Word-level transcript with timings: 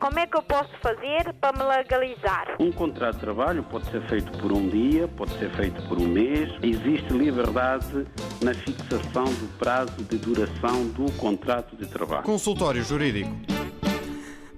como 0.00 0.18
é 0.18 0.26
que 0.26 0.36
eu 0.36 0.42
posso 0.42 0.70
fazer 0.82 1.32
para 1.40 1.52
me 1.56 1.62
legalizar? 1.62 2.56
Um 2.58 2.72
contrato 2.72 3.16
de 3.16 3.20
trabalho 3.20 3.62
pode 3.64 3.88
ser 3.90 4.00
feito 4.08 4.32
por 4.38 4.50
um 4.50 4.66
dia, 4.66 5.06
pode 5.06 5.38
ser 5.38 5.50
feito 5.54 5.80
por 5.86 5.98
um 5.98 6.08
mês. 6.08 6.48
Existe 6.62 7.12
liberdade 7.12 8.06
na 8.42 8.54
fixação 8.54 9.24
do 9.24 9.58
prazo 9.58 10.02
de 10.02 10.16
duração 10.16 10.86
do 10.88 11.12
contrato 11.12 11.76
de 11.76 11.86
trabalho. 11.86 12.22
Consultório 12.24 12.82
Jurídico. 12.82 13.30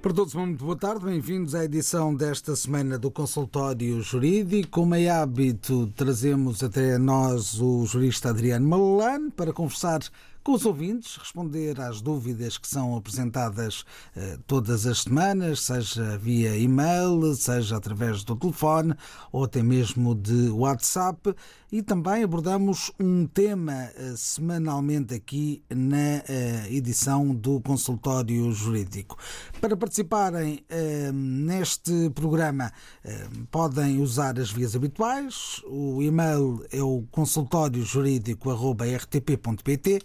Para 0.01 0.13
todos, 0.13 0.35
muito 0.35 0.65
boa 0.65 0.77
tarde. 0.77 1.05
Bem-vindos 1.05 1.55
à 1.55 1.65
edição 1.65 2.15
desta 2.15 2.57
semana 2.57 2.99
do 2.99 3.11
Consultório 3.11 4.01
Jurídico. 4.01 4.69
Como 4.71 4.95
é 4.95 5.09
hábito, 5.09 5.89
trazemos 5.97 6.63
até 6.63 6.99
nós 6.99 7.61
o 7.61 7.85
jurista 7.85 8.31
Adriano 8.31 8.69
Malalane 8.69 9.31
para 9.31 9.53
conversar 9.53 10.01
com 10.43 10.53
os 10.53 10.67
ouvintes, 10.67 11.17
responder 11.17 11.81
às 11.81 12.01
dúvidas 12.01 12.59
que 12.59 12.67
são 12.67 12.97
apresentadas 12.97 13.85
eh, 14.17 14.39
todas 14.47 14.87
as 14.87 15.03
semanas, 15.03 15.61
seja 15.61 16.19
via 16.19 16.57
e-mail, 16.57 17.35
seja 17.35 17.77
através 17.77 18.25
do 18.25 18.35
telefone 18.35 18.95
ou 19.31 19.45
até 19.45 19.63
mesmo 19.63 20.15
de 20.15 20.51
WhatsApp. 20.51 21.35
E 21.71 21.81
também 21.81 22.23
abordamos 22.23 22.93
um 23.01 23.27
tema 23.27 23.73
eh, 23.73 24.15
semanalmente 24.17 25.15
aqui 25.15 25.63
na 25.71 26.23
eh, 26.29 26.67
edição 26.71 27.35
do 27.35 27.61
Consultório 27.61 28.53
Jurídico. 28.53 29.17
Para 29.61 29.77
participarem 29.77 30.65
eh, 30.69 31.11
neste 31.13 32.11
programa, 32.11 32.73
eh, 33.05 33.27
podem 33.51 34.01
usar 34.01 34.39
as 34.39 34.51
vias 34.51 34.77
habituais. 34.77 35.63
O 35.67 36.03
e-mail 36.03 36.63
é 36.71 36.83
o 36.83 37.05
consultóriojurídico.rtp.pt 37.11 40.03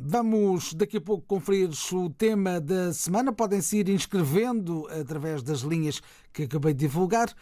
Vamos 0.05 0.75
daqui 0.75 0.97
a 0.97 1.01
pouco 1.01 1.25
conferir 1.25 1.71
o 1.93 2.11
tema 2.11 2.61
da 2.61 2.93
semana. 2.93 3.33
Podem 3.33 3.61
se 3.61 3.79
ir 3.79 3.89
inscrevendo 3.89 4.89
através 4.89 5.43
das 5.43 5.61
linhas 5.61 6.03
que 6.33 6.45
acabei 6.45 6.73
de 6.75 6.81
divulgar. 6.81 7.33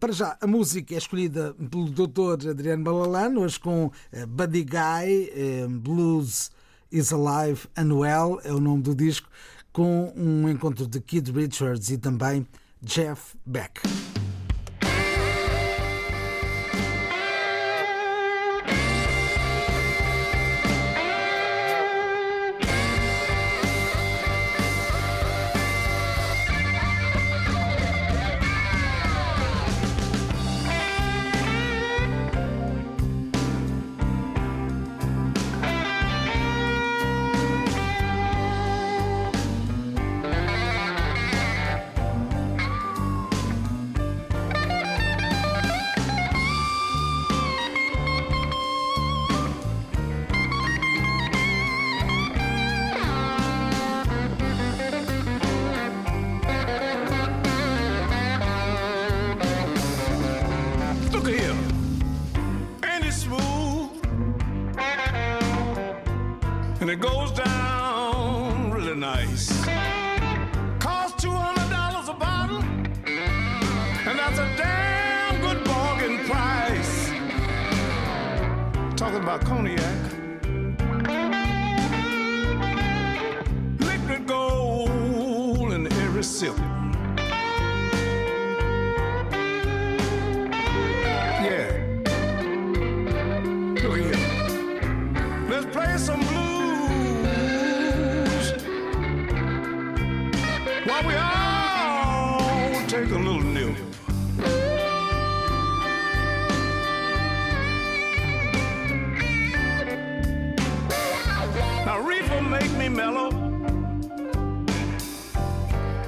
Para 0.00 0.12
já, 0.12 0.36
a 0.40 0.46
música 0.46 0.94
é 0.94 0.98
escolhida 0.98 1.54
pelo 1.54 1.88
Dr. 1.90 2.48
Adriano 2.50 2.82
Balalano, 2.82 3.42
hoje 3.42 3.60
com 3.60 3.90
Buddy 4.28 4.64
Guy, 4.64 5.30
Blues 5.80 6.50
is 6.90 7.12
Alive 7.12 7.68
Anuel, 7.76 8.40
é 8.44 8.52
o 8.52 8.60
nome 8.60 8.82
do 8.82 8.94
disco, 8.94 9.28
com 9.72 10.12
um 10.16 10.48
encontro 10.48 10.86
de 10.86 11.00
Kid 11.00 11.30
Richards 11.32 11.90
e 11.90 11.98
também 11.98 12.46
Jeff 12.82 13.36
Beck. 13.46 13.80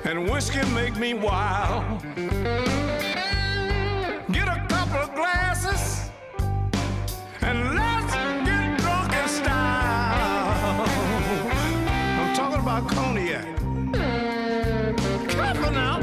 And 0.06 0.30
whiskey 0.30 0.64
make 0.72 0.96
me 0.96 1.14
wild. 1.14 2.00
Get 4.30 4.46
a 4.46 4.64
couple 4.68 5.00
of 5.00 5.14
glasses 5.14 6.10
and 7.42 7.74
let's 7.74 8.14
get 8.14 8.78
drunk 8.78 9.12
in 9.12 9.28
style. 9.28 10.86
I'm 12.20 12.34
talking 12.36 12.60
about 12.60 12.88
cognac. 12.88 13.46
Careful 15.28 15.72
now, 15.72 15.98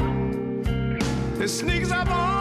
it 1.40 1.48
sneaks 1.48 1.90
up 1.90 2.10
on 2.10 2.33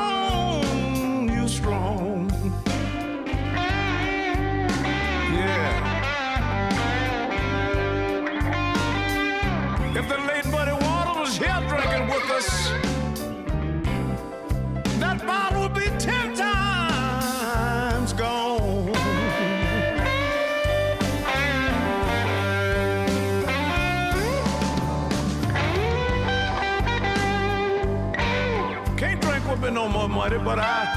no 30.30 30.40
but 30.40 30.58
I 30.58 30.88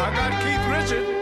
I 0.00 0.14
got 0.14 0.32
Keith 0.42 0.92
Richard. 0.92 1.17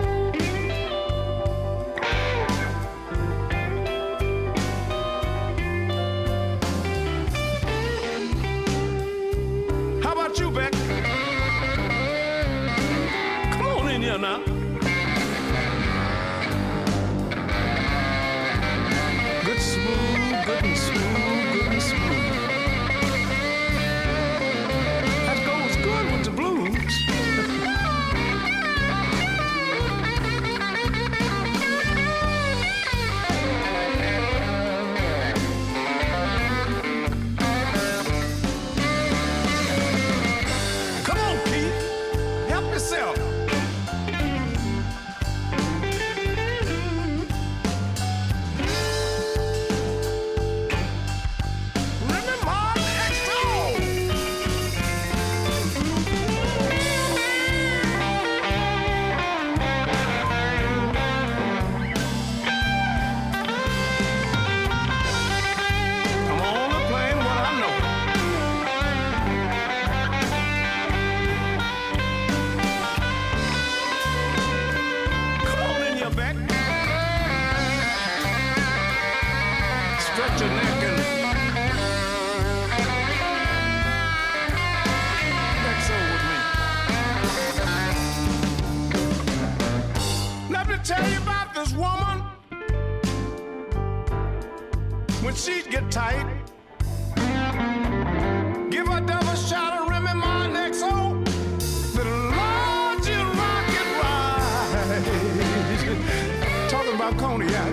Cognac, 107.18 107.72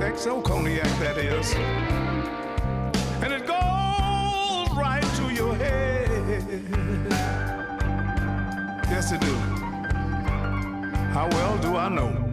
XO 0.00 0.42
cognac 0.42 0.84
that 0.98 1.16
is, 1.18 1.54
and 3.22 3.32
it 3.32 3.46
goes 3.46 4.76
right 4.76 5.04
to 5.16 5.32
your 5.32 5.54
head. 5.54 6.08
Yes, 8.90 9.12
it 9.12 9.20
do. 9.20 9.34
How 11.12 11.28
well 11.30 11.58
do 11.58 11.76
I 11.76 11.88
know? 11.88 12.23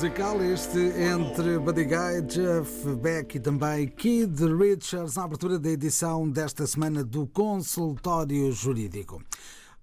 Musical 0.00 0.40
este 0.44 0.78
entre 0.78 1.58
Guy, 1.58 2.22
Jeff 2.28 2.94
Beck 3.02 3.36
e 3.36 3.40
também 3.40 3.88
Kid 3.88 4.44
Richards 4.44 5.16
na 5.16 5.24
abertura 5.24 5.58
da 5.58 5.70
edição 5.70 6.30
desta 6.30 6.64
semana 6.68 7.02
do 7.02 7.26
Consultório 7.26 8.52
Jurídico. 8.52 9.20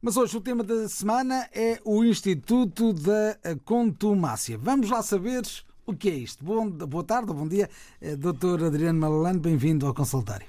Mas 0.01 0.15
hoje 0.15 0.37
o 0.37 0.39
tema 0.39 0.63
da 0.63 0.87
semana 0.87 1.49
é 1.53 1.81
o 1.83 2.01
Instituto 2.01 2.93
da 2.93 3.37
Contumácia. 3.65 4.57
Vamos 4.57 4.89
lá 4.89 5.03
saber 5.03 5.41
o 5.85 5.93
que 5.93 6.09
é 6.09 6.15
isto. 6.15 6.45
Bom, 6.45 6.69
boa 6.69 7.03
tarde, 7.03 7.33
bom 7.33 7.45
dia, 7.45 7.69
eh, 7.99 8.15
Dr. 8.15 8.63
Adriano 8.67 8.97
Malalane, 8.97 9.39
bem-vindo 9.39 9.85
ao 9.85 9.93
consultório. 9.93 10.47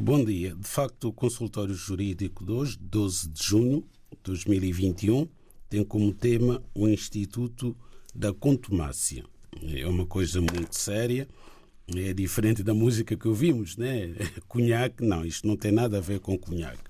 Bom 0.00 0.24
dia. 0.24 0.54
De 0.54 0.66
facto, 0.66 1.08
o 1.08 1.12
consultório 1.12 1.74
jurídico 1.74 2.42
de 2.42 2.52
hoje, 2.52 2.78
12 2.80 3.28
de 3.28 3.44
junho 3.44 3.84
de 4.12 4.18
2021, 4.22 5.28
tem 5.68 5.84
como 5.84 6.10
tema 6.14 6.62
o 6.74 6.88
Instituto 6.88 7.76
da 8.18 8.34
Contumácia. 8.34 9.24
É 9.62 9.86
uma 9.86 10.04
coisa 10.04 10.40
muito 10.40 10.76
séria, 10.76 11.28
é 11.94 12.12
diferente 12.12 12.64
da 12.64 12.74
música 12.74 13.16
que 13.16 13.28
ouvimos, 13.28 13.76
né? 13.76 14.12
Cunhaque, 14.48 15.04
não, 15.04 15.24
isto 15.24 15.46
não 15.46 15.56
tem 15.56 15.70
nada 15.70 15.98
a 15.98 16.00
ver 16.00 16.18
com 16.18 16.36
cunhaque. 16.36 16.82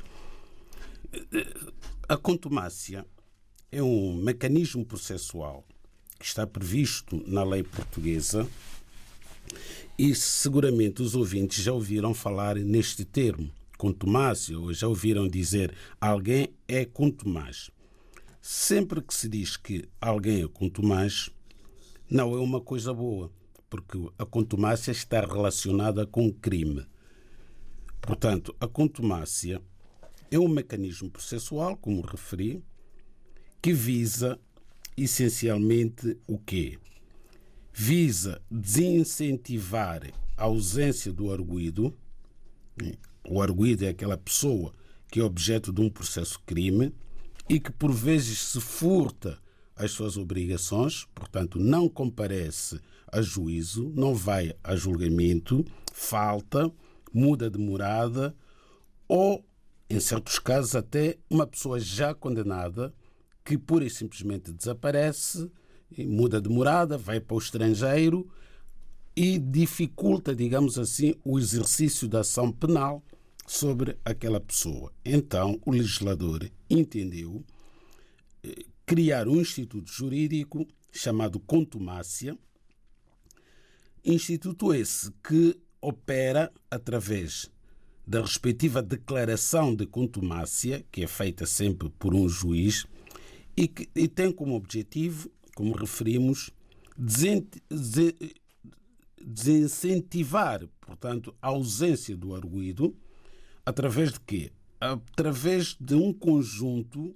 A 2.08 2.16
contumácia 2.16 3.06
é 3.70 3.82
um 3.82 4.14
mecanismo 4.14 4.84
processual 4.86 5.66
que 6.18 6.24
está 6.24 6.46
previsto 6.46 7.22
na 7.26 7.44
lei 7.44 7.62
portuguesa 7.62 8.48
e 9.98 10.14
seguramente 10.14 11.02
os 11.02 11.14
ouvintes 11.14 11.62
já 11.62 11.72
ouviram 11.72 12.14
falar 12.14 12.56
neste 12.56 13.04
termo, 13.04 13.50
contumácia, 13.76 14.58
ou 14.58 14.72
já 14.72 14.88
ouviram 14.88 15.28
dizer 15.28 15.74
alguém 16.00 16.48
é 16.66 16.86
contumaz. 16.86 17.70
Sempre 18.50 19.02
que 19.02 19.14
se 19.14 19.28
diz 19.28 19.58
que 19.58 19.86
alguém 20.00 20.42
é 20.42 20.48
contumaz, 20.48 21.28
não 22.08 22.34
é 22.34 22.40
uma 22.40 22.62
coisa 22.62 22.94
boa, 22.94 23.30
porque 23.68 23.98
a 24.18 24.24
contumácia 24.24 24.90
está 24.90 25.20
relacionada 25.20 26.06
com 26.06 26.32
crime. 26.32 26.86
Portanto, 28.00 28.56
a 28.58 28.66
contumácia 28.66 29.60
é 30.30 30.38
um 30.38 30.48
mecanismo 30.48 31.10
processual, 31.10 31.76
como 31.76 32.00
referi, 32.00 32.64
que 33.60 33.74
visa 33.74 34.40
essencialmente 34.96 36.18
o 36.26 36.38
quê? 36.38 36.78
Visa 37.70 38.40
desincentivar 38.50 40.10
a 40.38 40.44
ausência 40.44 41.12
do 41.12 41.30
arguído. 41.30 41.94
O 43.28 43.42
arguído 43.42 43.84
é 43.84 43.90
aquela 43.90 44.16
pessoa 44.16 44.72
que 45.12 45.20
é 45.20 45.22
objeto 45.22 45.70
de 45.70 45.82
um 45.82 45.90
processo 45.90 46.40
crime 46.46 46.94
e 47.48 47.58
que 47.58 47.72
por 47.72 47.92
vezes 47.92 48.38
se 48.40 48.60
furta 48.60 49.38
as 49.74 49.92
suas 49.92 50.16
obrigações, 50.16 51.06
portanto, 51.14 51.58
não 51.58 51.88
comparece 51.88 52.80
a 53.10 53.22
juízo, 53.22 53.92
não 53.94 54.14
vai 54.14 54.54
a 54.62 54.76
julgamento, 54.76 55.64
falta, 55.92 56.70
muda 57.12 57.48
de 57.48 57.58
morada 57.58 58.34
ou, 59.06 59.44
em 59.88 59.98
certos 59.98 60.38
casos, 60.38 60.74
até 60.74 61.16
uma 61.30 61.46
pessoa 61.46 61.80
já 61.80 62.12
condenada 62.12 62.92
que 63.44 63.56
pura 63.56 63.84
e 63.86 63.90
simplesmente 63.90 64.52
desaparece, 64.52 65.50
muda 65.96 66.40
de 66.40 66.50
morada, 66.50 66.98
vai 66.98 67.18
para 67.18 67.34
o 67.34 67.38
estrangeiro 67.38 68.28
e 69.16 69.38
dificulta, 69.38 70.34
digamos 70.34 70.78
assim, 70.78 71.14
o 71.24 71.38
exercício 71.38 72.06
da 72.06 72.20
ação 72.20 72.52
penal 72.52 73.02
sobre 73.48 73.98
aquela 74.04 74.38
pessoa. 74.38 74.92
Então, 75.02 75.58
o 75.64 75.72
legislador 75.72 76.48
entendeu 76.68 77.42
eh, 78.44 78.66
criar 78.84 79.26
um 79.26 79.40
instituto 79.40 79.90
jurídico 79.90 80.68
chamado 80.92 81.40
contumácia, 81.40 82.38
instituto 84.04 84.74
esse 84.74 85.10
que 85.26 85.58
opera 85.80 86.52
através 86.70 87.50
da 88.06 88.20
respectiva 88.20 88.82
declaração 88.82 89.74
de 89.74 89.86
contumácia, 89.86 90.84
que 90.92 91.02
é 91.02 91.06
feita 91.06 91.46
sempre 91.46 91.88
por 91.90 92.14
um 92.14 92.28
juiz, 92.28 92.84
e, 93.56 93.66
que, 93.66 93.88
e 93.94 94.06
tem 94.08 94.30
como 94.30 94.54
objetivo, 94.54 95.30
como 95.54 95.74
referimos, 95.74 96.50
desincentivar, 99.20 100.66
portanto, 100.80 101.34
a 101.40 101.48
ausência 101.48 102.16
do 102.16 102.34
arguído, 102.34 102.94
através 103.68 104.12
de 104.12 104.20
quê? 104.20 104.50
Através 104.80 105.76
de 105.78 105.94
um 105.94 106.10
conjunto 106.10 107.14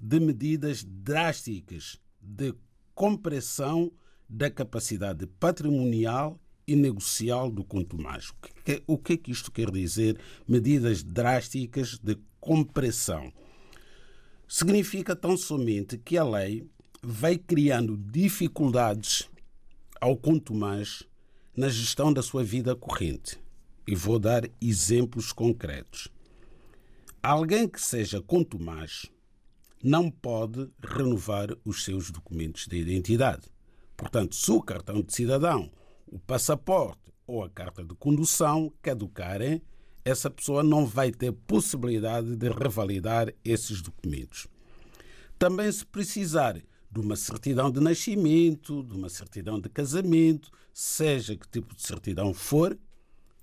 de 0.00 0.20
medidas 0.20 0.84
drásticas 0.84 1.98
de 2.20 2.54
compressão 2.94 3.90
da 4.28 4.48
capacidade 4.48 5.26
patrimonial 5.26 6.40
e 6.68 6.76
negocial 6.76 7.50
do 7.50 7.64
contumaz. 7.64 8.28
O 8.30 8.34
que, 8.64 8.72
é- 8.72 8.82
o 8.86 8.96
que 8.96 9.14
é 9.14 9.16
que 9.16 9.32
isto 9.32 9.50
quer 9.50 9.72
dizer? 9.72 10.20
Medidas 10.46 11.02
drásticas 11.02 11.98
de 11.98 12.16
compressão. 12.38 13.32
Significa 14.46 15.16
tão 15.16 15.36
somente 15.36 15.98
que 15.98 16.16
a 16.16 16.22
lei 16.22 16.64
vai 17.02 17.36
criando 17.36 17.96
dificuldades 17.96 19.28
ao 20.00 20.16
contumaz 20.16 21.02
na 21.56 21.68
gestão 21.68 22.12
da 22.12 22.22
sua 22.22 22.44
vida 22.44 22.76
corrente. 22.76 23.42
E 23.86 23.94
vou 23.94 24.18
dar 24.18 24.48
exemplos 24.60 25.32
concretos. 25.32 26.08
Alguém 27.22 27.68
que 27.68 27.80
seja 27.80 28.20
contumaz 28.20 29.10
não 29.82 30.10
pode 30.10 30.68
renovar 30.82 31.48
os 31.64 31.84
seus 31.84 32.10
documentos 32.10 32.66
de 32.66 32.76
identidade. 32.76 33.48
Portanto, 33.96 34.34
se 34.34 34.50
o 34.50 34.62
cartão 34.62 35.02
de 35.02 35.12
cidadão, 35.12 35.70
o 36.06 36.18
passaporte 36.18 37.00
ou 37.26 37.42
a 37.42 37.50
carta 37.50 37.84
de 37.84 37.94
condução 37.94 38.72
caducarem, 38.80 39.62
essa 40.04 40.30
pessoa 40.30 40.62
não 40.62 40.84
vai 40.84 41.10
ter 41.10 41.32
possibilidade 41.32 42.36
de 42.36 42.48
revalidar 42.48 43.32
esses 43.44 43.80
documentos. 43.80 44.46
Também, 45.38 45.70
se 45.70 45.84
precisar 45.84 46.60
de 46.90 47.00
uma 47.00 47.16
certidão 47.16 47.70
de 47.70 47.80
nascimento, 47.80 48.82
de 48.82 48.94
uma 48.94 49.08
certidão 49.08 49.60
de 49.60 49.68
casamento, 49.68 50.50
seja 50.74 51.36
que 51.36 51.48
tipo 51.48 51.74
de 51.74 51.82
certidão 51.82 52.34
for, 52.34 52.78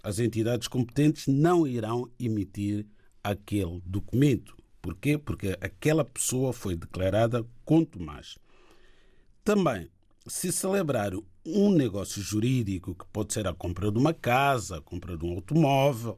as 0.03 0.19
entidades 0.19 0.67
competentes 0.67 1.27
não 1.27 1.67
irão 1.67 2.09
emitir 2.19 2.85
aquele 3.23 3.81
documento. 3.85 4.57
Porquê? 4.81 5.17
Porque 5.17 5.57
aquela 5.59 6.05
pessoa 6.05 6.53
foi 6.53 6.75
declarada 6.75 7.45
contumaz. 7.65 8.37
Também, 9.43 9.89
se 10.25 10.51
celebrar 10.51 11.11
um 11.45 11.71
negócio 11.71 12.21
jurídico, 12.21 12.95
que 12.95 13.05
pode 13.11 13.33
ser 13.33 13.47
a 13.47 13.53
compra 13.53 13.91
de 13.91 13.97
uma 13.97 14.13
casa, 14.13 14.77
a 14.77 14.81
compra 14.81 15.17
de 15.17 15.25
um 15.25 15.33
automóvel, 15.33 16.17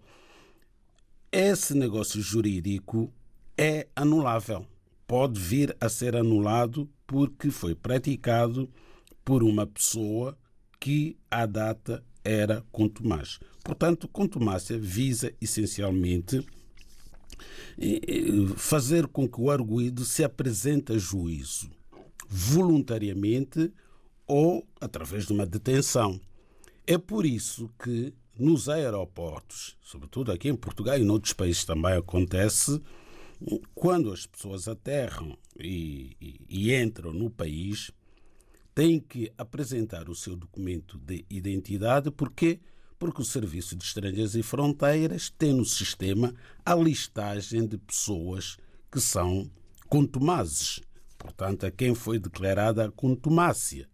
esse 1.32 1.74
negócio 1.74 2.22
jurídico 2.22 3.12
é 3.58 3.88
anulável. 3.96 4.66
Pode 5.08 5.40
vir 5.40 5.76
a 5.80 5.90
ser 5.90 6.16
anulado 6.16 6.90
porque 7.08 7.50
foi 7.50 7.74
praticado 7.74 8.70
por 9.24 9.44
uma 9.44 9.66
pessoa 9.66 10.38
que 10.80 11.18
à 11.30 11.46
data 11.46 12.04
era 12.24 12.64
contumaz. 12.72 13.40
Portanto, 13.64 14.08
contumácia 14.08 14.78
visa 14.78 15.34
essencialmente 15.40 16.46
fazer 18.58 19.08
com 19.08 19.28
que 19.28 19.40
o 19.40 19.50
arguído 19.50 20.04
se 20.06 20.24
apresente 20.24 20.94
a 20.94 20.98
juízo 20.98 21.70
voluntariamente 22.28 23.72
ou 24.26 24.66
através 24.80 25.26
de 25.26 25.34
uma 25.34 25.46
detenção. 25.46 26.20
É 26.88 26.98
por 26.98 27.26
isso 27.26 27.70
que 27.84 28.14
nos 28.38 28.70
aeroportos, 28.70 29.78
sobretudo 29.82 30.32
aqui 30.32 30.48
em 30.48 30.56
Portugal 30.56 30.98
e 30.98 31.04
noutros 31.04 31.34
países 31.34 31.66
também 31.66 31.94
acontece, 31.94 32.82
quando 33.76 34.12
as 34.12 34.26
pessoas 34.26 34.68
aterram 34.68 35.38
e, 35.60 36.16
e, 36.22 36.42
e 36.48 36.76
entram 36.76 37.12
no 37.12 37.30
país, 37.30 37.92
têm 38.74 39.00
que 39.00 39.32
apresentar 39.38 40.10
o 40.10 40.16
seu 40.16 40.36
documento 40.36 40.98
de 40.98 41.26
identidade, 41.30 42.10
porque 42.12 42.60
porque 43.02 43.24
o 43.24 43.26
Serviço 43.26 43.76
de 43.76 43.84
Estrangeiros 43.84 44.36
e 44.36 44.44
Fronteiras 44.44 45.34
tem 45.36 45.54
no 45.54 45.66
sistema 45.66 46.36
a 46.64 46.76
listagem 46.76 47.66
de 47.66 47.76
pessoas 47.76 48.58
que 48.92 49.02
são 49.02 49.50
contumazes, 49.90 50.82
portanto, 51.18 51.66
a 51.66 51.72
quem 51.72 51.96
foi 51.96 52.20
declarada 52.20 52.86
a 52.86 52.92
contumácia. 52.92 53.90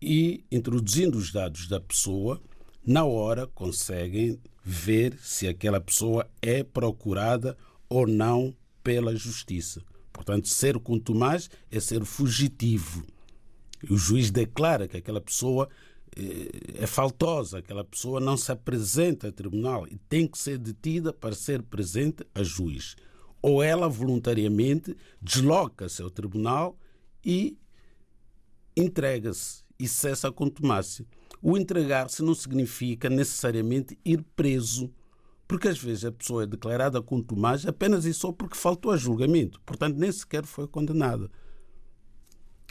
E, 0.00 0.44
introduzindo 0.52 1.18
os 1.18 1.32
dados 1.32 1.66
da 1.66 1.80
pessoa, 1.80 2.40
na 2.86 3.04
hora 3.04 3.44
conseguem 3.48 4.40
ver 4.62 5.18
se 5.20 5.48
aquela 5.48 5.80
pessoa 5.80 6.24
é 6.40 6.62
procurada 6.62 7.58
ou 7.88 8.06
não 8.06 8.54
pela 8.84 9.16
justiça. 9.16 9.82
Portanto, 10.12 10.46
ser 10.46 10.78
contumaz 10.78 11.50
é 11.72 11.80
ser 11.80 12.04
fugitivo. 12.04 13.04
O 13.90 13.96
juiz 13.96 14.30
declara 14.30 14.86
que 14.86 14.96
aquela 14.96 15.20
pessoa 15.20 15.68
é 16.74 16.86
faltosa, 16.86 17.58
aquela 17.58 17.84
pessoa 17.84 18.18
não 18.18 18.36
se 18.36 18.50
apresenta 18.50 19.28
a 19.28 19.32
tribunal 19.32 19.86
e 19.86 19.96
tem 20.08 20.26
que 20.26 20.36
ser 20.36 20.58
detida 20.58 21.12
para 21.12 21.34
ser 21.34 21.62
presente 21.62 22.26
a 22.34 22.42
juiz. 22.42 22.96
Ou 23.40 23.62
ela 23.62 23.88
voluntariamente 23.88 24.96
desloca-se 25.22 26.02
ao 26.02 26.10
tribunal 26.10 26.76
e 27.24 27.56
entrega-se 28.76 29.62
e 29.78 29.86
cessa 29.86 30.28
a 30.28 30.32
contumácia. 30.32 31.06
O 31.40 31.56
entregar-se 31.56 32.22
não 32.22 32.34
significa 32.34 33.08
necessariamente 33.08 33.96
ir 34.04 34.24
preso, 34.34 34.92
porque 35.46 35.68
às 35.68 35.78
vezes 35.78 36.04
a 36.04 36.12
pessoa 36.12 36.42
é 36.42 36.46
declarada 36.46 37.00
contumaz 37.00 37.64
apenas 37.64 38.04
e 38.04 38.12
só 38.12 38.32
porque 38.32 38.56
faltou 38.56 38.90
a 38.90 38.96
julgamento, 38.96 39.60
portanto 39.60 39.96
nem 39.96 40.10
sequer 40.10 40.44
foi 40.44 40.66
condenada. 40.66 41.30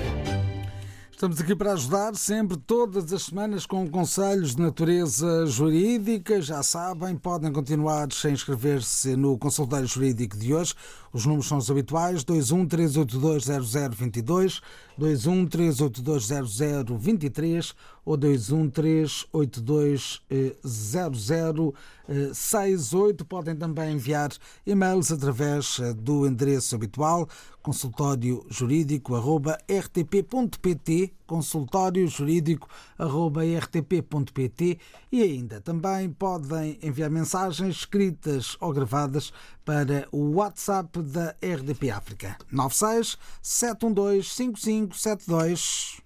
Estamos 1.15 1.39
aqui 1.39 1.55
para 1.55 1.71
ajudar 1.71 2.13
sempre, 2.13 2.57
todas 2.57 3.13
as 3.13 3.23
semanas, 3.23 3.65
com 3.65 3.89
conselhos 3.89 4.53
de 4.53 4.61
natureza 4.61 5.45
jurídica. 5.45 6.41
Já 6.41 6.61
sabem, 6.61 7.15
podem 7.15 7.53
continuar 7.53 8.09
a 8.25 8.29
inscrever-se 8.29 9.15
no 9.15 9.37
consultório 9.37 9.87
jurídico 9.87 10.35
de 10.35 10.53
hoje. 10.53 10.73
Os 11.15 11.25
números 11.25 11.47
são 11.47 11.57
os 11.59 11.71
habituais: 11.71 12.25
21 12.27 12.67
382 12.67 13.45
0022, 13.45 14.59
21 14.97 15.47
382 15.47 16.27
0023 16.83 17.73
ou 18.03 18.17
21 18.17 18.69
382 18.69 20.21
0068. 20.61 23.23
Podem 23.23 23.55
também 23.55 23.93
enviar 23.93 24.31
e-mails 24.67 25.09
através 25.09 25.79
eh, 25.79 25.93
do 25.93 26.27
endereço 26.27 26.75
habitual 26.75 27.29
consultório 27.63 28.45
jurídico 28.49 29.15
rtp.pt 29.15 31.13
consultório 31.25 32.07
jurídico 32.07 32.67
rtp.pt 33.57 34.79
e 35.11 35.21
ainda 35.21 35.59
também 35.61 36.09
podem 36.09 36.79
enviar 36.81 37.09
mensagens 37.09 37.77
escritas 37.77 38.55
ou 38.59 38.71
gravadas 38.71 39.31
para 39.63 40.07
o 40.11 40.35
WhatsApp 40.35 41.01
da 41.01 41.35
RDP 41.41 41.89
África 41.89 42.37
96 42.51 43.17
712 43.41 44.23
5572 44.29 46.04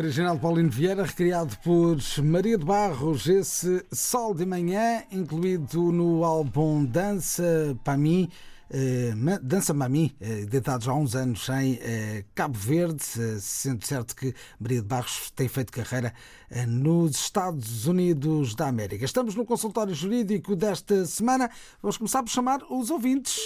Original 0.00 0.38
Paulino 0.38 0.70
Vieira, 0.70 1.04
recriado 1.04 1.54
por 1.58 1.98
Maria 2.24 2.56
de 2.56 2.64
Barros, 2.64 3.26
esse 3.26 3.84
Sol 3.92 4.32
de 4.34 4.46
Manhã, 4.46 5.02
incluído 5.12 5.92
no 5.92 6.24
álbum 6.24 6.86
Dança 6.86 7.76
para 7.84 7.98
mim. 7.98 8.30
Eh, 8.70 9.12
Dança 9.42 9.74
Mami, 9.74 10.16
eh, 10.18 10.46
já 10.80 10.90
há 10.90 10.94
uns 10.94 11.14
anos 11.14 11.46
em 11.50 11.78
eh, 11.82 12.24
Cabo 12.34 12.56
Verde, 12.56 13.02
sendo 13.40 13.84
certo 13.84 14.16
que 14.16 14.34
Maria 14.58 14.80
de 14.80 14.86
Barros 14.86 15.30
tem 15.36 15.48
feito 15.48 15.70
carreira 15.70 16.14
nos 16.66 17.16
Estados 17.16 17.86
Unidos 17.86 18.54
da 18.54 18.68
América. 18.68 19.04
Estamos 19.04 19.34
no 19.34 19.44
consultório 19.44 19.94
jurídico 19.94 20.56
desta 20.56 21.04
semana. 21.04 21.50
Vamos 21.82 21.98
começar 21.98 22.22
por 22.22 22.30
chamar 22.30 22.60
os 22.70 22.90
ouvintes. 22.90 23.38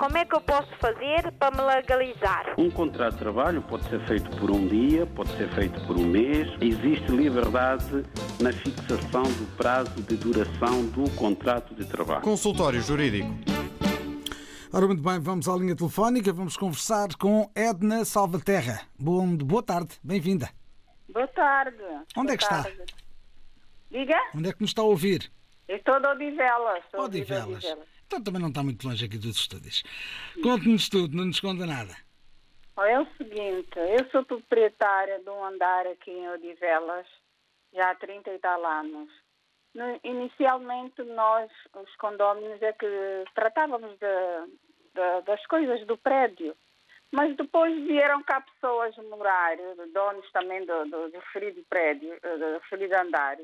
Como 0.00 0.16
é 0.16 0.24
que 0.24 0.34
eu 0.34 0.40
posso 0.40 0.74
fazer 0.78 1.30
para 1.32 1.54
me 1.54 1.60
legalizar? 1.60 2.54
Um 2.56 2.70
contrato 2.70 3.12
de 3.12 3.18
trabalho 3.18 3.60
pode 3.60 3.84
ser 3.84 4.00
feito 4.06 4.34
por 4.38 4.50
um 4.50 4.66
dia, 4.66 5.04
pode 5.04 5.28
ser 5.36 5.46
feito 5.50 5.78
por 5.86 5.94
um 5.94 6.06
mês. 6.06 6.48
Existe 6.58 7.12
liberdade 7.12 8.02
na 8.40 8.50
fixação 8.50 9.24
do 9.24 9.56
prazo 9.58 10.02
de 10.02 10.16
duração 10.16 10.86
do 10.86 11.04
contrato 11.16 11.74
de 11.74 11.84
trabalho. 11.84 12.22
Consultório 12.22 12.80
Jurídico. 12.80 13.28
Ora, 14.72 14.86
muito 14.86 15.02
bem, 15.02 15.20
vamos 15.20 15.46
à 15.46 15.54
linha 15.54 15.76
telefónica, 15.76 16.32
vamos 16.32 16.56
conversar 16.56 17.08
com 17.18 17.50
Edna 17.54 18.02
Salvaterra. 18.06 18.80
Bom, 18.98 19.36
boa 19.36 19.62
tarde, 19.62 19.98
bem-vinda. 20.02 20.48
Boa 21.12 21.28
tarde. 21.28 21.76
Onde 22.16 22.28
boa 22.28 22.32
é 22.32 22.36
que 22.38 22.48
tarde. 22.48 22.70
está? 22.70 22.84
Diga? 23.90 24.16
Onde 24.34 24.48
é 24.48 24.52
que 24.54 24.62
nos 24.62 24.70
está 24.70 24.80
a 24.80 24.86
ouvir? 24.86 25.30
Eu 25.68 25.76
estou 25.76 26.00
de 26.00 26.06
Odivelas. 26.06 26.84
Odivelas. 26.94 27.56
Odivelas. 27.56 27.99
Então 28.10 28.20
também 28.24 28.42
não 28.42 28.48
está 28.48 28.60
muito 28.60 28.84
longe 28.88 29.04
aqui 29.04 29.16
dos 29.16 29.36
estúdios. 29.36 29.84
Conte-nos 30.42 30.88
tudo, 30.88 31.16
não 31.16 31.26
nos 31.26 31.38
conta 31.38 31.64
nada. 31.64 31.94
É 32.76 32.98
o 32.98 33.06
seguinte, 33.16 33.78
eu 33.78 34.10
sou 34.10 34.24
proprietária 34.24 35.20
de 35.20 35.30
um 35.30 35.44
andar 35.44 35.86
aqui 35.86 36.10
em 36.10 36.28
Odivelas 36.30 37.06
já 37.72 37.88
há 37.92 37.94
30 37.94 38.30
e 38.34 38.38
tal 38.40 38.66
anos. 38.66 39.08
No- 39.72 40.00
inicialmente 40.02 41.00
nós, 41.04 41.48
os 41.72 41.94
condóminos, 41.96 42.60
é 42.60 42.72
que 42.72 43.24
tratávamos 43.32 43.92
de- 44.00 44.52
de- 44.92 45.22
das 45.24 45.46
coisas 45.46 45.86
do 45.86 45.96
prédio. 45.96 46.56
Mas 47.12 47.36
depois 47.36 47.72
vieram 47.86 48.24
cá 48.24 48.40
pessoas 48.40 48.96
morar, 49.08 49.56
donos 49.92 50.28
também 50.32 50.66
do, 50.66 50.84
do, 50.86 51.10
do 51.12 51.18
referido 51.20 51.64
prédio, 51.70 52.18
eh, 52.20 52.36
do 52.38 52.58
referido 52.58 52.94
andar. 52.96 53.38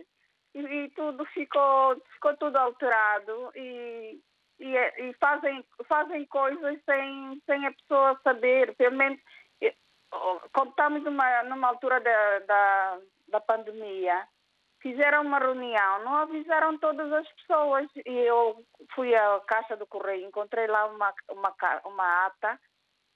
E, 0.55 0.59
e 0.61 0.89
tudo 0.91 1.25
ficou, 1.27 2.01
ficou 2.15 2.37
tudo 2.37 2.57
alterado 2.57 3.53
e, 3.55 4.19
e, 4.59 4.77
é- 4.77 5.01
e 5.09 5.13
fazem, 5.15 5.65
fazem 5.89 6.25
coisas 6.27 6.79
sem, 6.85 7.43
sem 7.47 7.67
a 7.67 7.73
pessoa 7.73 8.21
saber. 8.25 8.75
Pelo 8.77 8.97
menos, 8.97 9.21
como 10.53 10.71
estamos 10.71 11.03
numa, 11.03 11.43
numa 11.45 11.69
altura 11.69 12.01
da, 12.01 12.39
da, 12.41 12.99
da 13.29 13.41
pandemia, 13.41 14.27
fizeram 14.81 15.23
uma 15.23 15.39
reunião, 15.39 16.05
não 16.05 16.17
avisaram 16.17 16.79
todas 16.79 17.13
as 17.13 17.29
pessoas. 17.33 17.89
E 18.05 18.11
eu 18.11 18.65
fui 18.95 19.15
à 19.15 19.41
caixa 19.47 19.77
do 19.77 19.87
correio, 19.87 20.27
encontrei 20.27 20.67
lá 20.67 20.87
uma, 20.87 21.13
uma, 21.31 21.55
uma 21.85 22.27
ata 22.27 22.59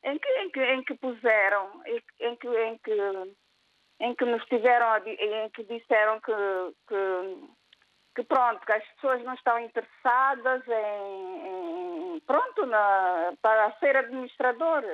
em 0.03 0.19
que, 0.19 0.29
em 0.41 0.51
que, 0.51 0.61
em 0.65 0.83
que 0.85 0.95
puseram, 0.95 1.83
em, 1.87 2.01
que- 2.01 2.49
em 2.49 2.79
que, 2.79 3.35
em 4.01 4.15
que, 4.15 4.25
nos 4.25 4.45
tiveram, 4.47 4.97
em 5.07 5.51
que 5.51 5.63
disseram 5.65 6.21
que, 6.21 6.33
que, 6.89 7.51
que 8.15 8.23
pronto, 8.25 8.65
que 8.67 8.73
as 8.73 8.85
pessoas 8.95 9.23
não 9.25 9.35
estão 9.35 9.59
interessadas 9.61 10.63
em, 10.67 11.47
em- 12.17 12.21
pronto, 12.27 12.67
na, 12.67 13.33
para 13.41 13.73
ser 13.79 13.97
administrador. 13.97 14.85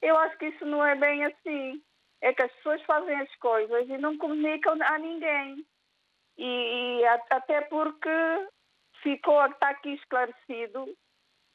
Eu 0.00 0.16
acho 0.18 0.36
que 0.38 0.46
isso 0.46 0.64
não 0.64 0.84
é 0.84 0.94
bem 0.94 1.24
assim. 1.24 1.82
É 2.20 2.32
que 2.32 2.42
as 2.42 2.52
pessoas 2.52 2.80
fazem 2.82 3.16
as 3.20 3.34
coisas 3.36 3.88
e 3.88 3.98
não 3.98 4.16
comunicam 4.16 4.76
a 4.80 4.98
ninguém. 4.98 5.64
E, 6.38 7.00
e 7.00 7.04
até 7.30 7.62
porque 7.62 8.10
ficou, 9.02 9.44
está 9.46 9.70
aqui 9.70 9.94
esclarecido 9.94 10.86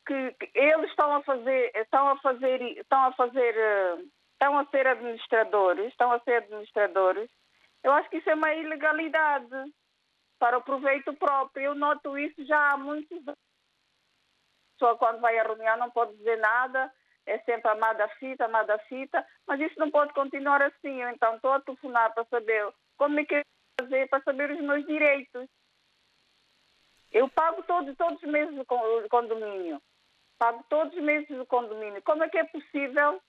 que, 0.06 0.32
que 0.34 0.52
eles 0.54 0.90
estão 0.90 1.14
a 1.14 1.24
fazer, 1.24 1.72
estão 1.76 2.10
a 2.10 2.18
fazer, 2.18 2.62
estão 2.62 3.04
a 3.06 3.12
fazer, 3.14 3.56
eh, 3.58 3.98
estão 4.34 4.58
a 4.60 4.66
ser 4.68 4.88
administradores, 4.88 5.88
estão 5.88 6.12
a 6.12 6.20
ser 6.20 6.36
administradores. 6.36 7.30
Eu 7.84 7.92
acho 7.94 8.10
que 8.10 8.18
isso 8.18 8.30
é 8.30 8.36
uma 8.36 8.54
ilegalidade 8.54 9.74
para 10.40 10.58
o 10.58 10.64
proveito 10.64 11.14
próprio. 11.14 11.66
Eu 11.66 11.76
noto 11.76 12.18
isso 12.18 12.46
já 12.46 12.72
há 12.72 12.78
muitos 12.78 13.18
anos. 13.28 13.40
pessoa 14.74 14.98
quando 14.98 15.20
vai 15.20 15.38
à 15.38 15.44
reunião 15.44 15.78
não 15.78 15.90
pode 15.92 16.16
dizer 16.18 16.38
nada, 16.38 16.92
é 17.26 17.40
sempre 17.40 17.70
amada 17.70 18.08
fita, 18.20 18.46
amada 18.46 18.78
fita, 18.88 19.26
mas 19.46 19.60
isso 19.60 19.80
não 19.80 19.92
pode 19.92 20.14
continuar 20.14 20.62
assim. 20.62 21.02
Eu, 21.02 21.10
então 21.10 21.36
estou 21.36 21.52
a 21.52 21.62
telefonar 21.62 22.14
para 22.14 22.26
saber 22.26 22.74
como 22.98 23.20
é 23.20 23.26
que 23.26 23.36
eu 23.36 23.42
vou 23.80 23.88
fazer 23.88 24.08
para 24.10 24.24
saber 24.24 24.52
os 24.52 24.62
meus 24.62 24.86
direitos. 24.86 25.48
Eu 27.12 27.30
pago 27.30 27.64
todos, 27.64 27.96
todos 27.96 28.22
os 28.22 28.30
meses 28.30 28.58
o 28.58 28.66
condomínio. 29.10 29.82
Pago 30.38 30.64
todos 30.70 30.94
os 30.96 31.04
meses 31.04 31.30
o 31.32 31.46
condomínio. 31.46 32.02
Como 32.04 32.24
é 32.24 32.30
que 32.30 32.38
é 32.38 32.44
possível? 32.44 33.22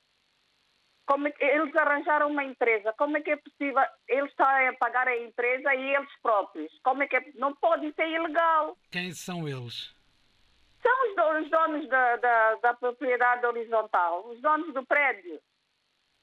Como 1.09 1.27
é 1.27 1.31
que, 1.31 1.43
eles 1.43 1.75
arranjaram 1.75 2.29
uma 2.29 2.45
empresa. 2.45 2.93
Como 2.93 3.17
é 3.17 3.23
que 3.23 3.31
é 3.31 3.37
possível 3.37 3.83
eles 4.07 4.31
estarem 4.31 4.69
a 4.69 4.75
pagar 4.75 5.09
a 5.09 5.17
empresa 5.17 5.75
e 5.75 5.95
eles 5.95 6.11
próprios? 6.21 6.71
Como 6.85 7.03
é 7.03 7.07
que 7.07 7.17
é, 7.17 7.25
Não 7.37 7.55
pode, 7.55 7.87
isso 7.87 8.01
é 8.03 8.11
ilegal. 8.11 8.77
Quem 8.91 9.11
são 9.13 9.49
eles? 9.49 9.97
São 10.83 11.09
os 11.09 11.17
donos, 11.17 11.45
os 11.45 11.51
donos 11.51 11.89
da, 11.89 12.17
da, 12.17 12.55
da, 12.57 12.75
propriedade 12.75 13.47
horizontal, 13.47 14.29
os 14.29 14.39
donos 14.43 14.73
do 14.75 14.85
prédio. 14.85 15.41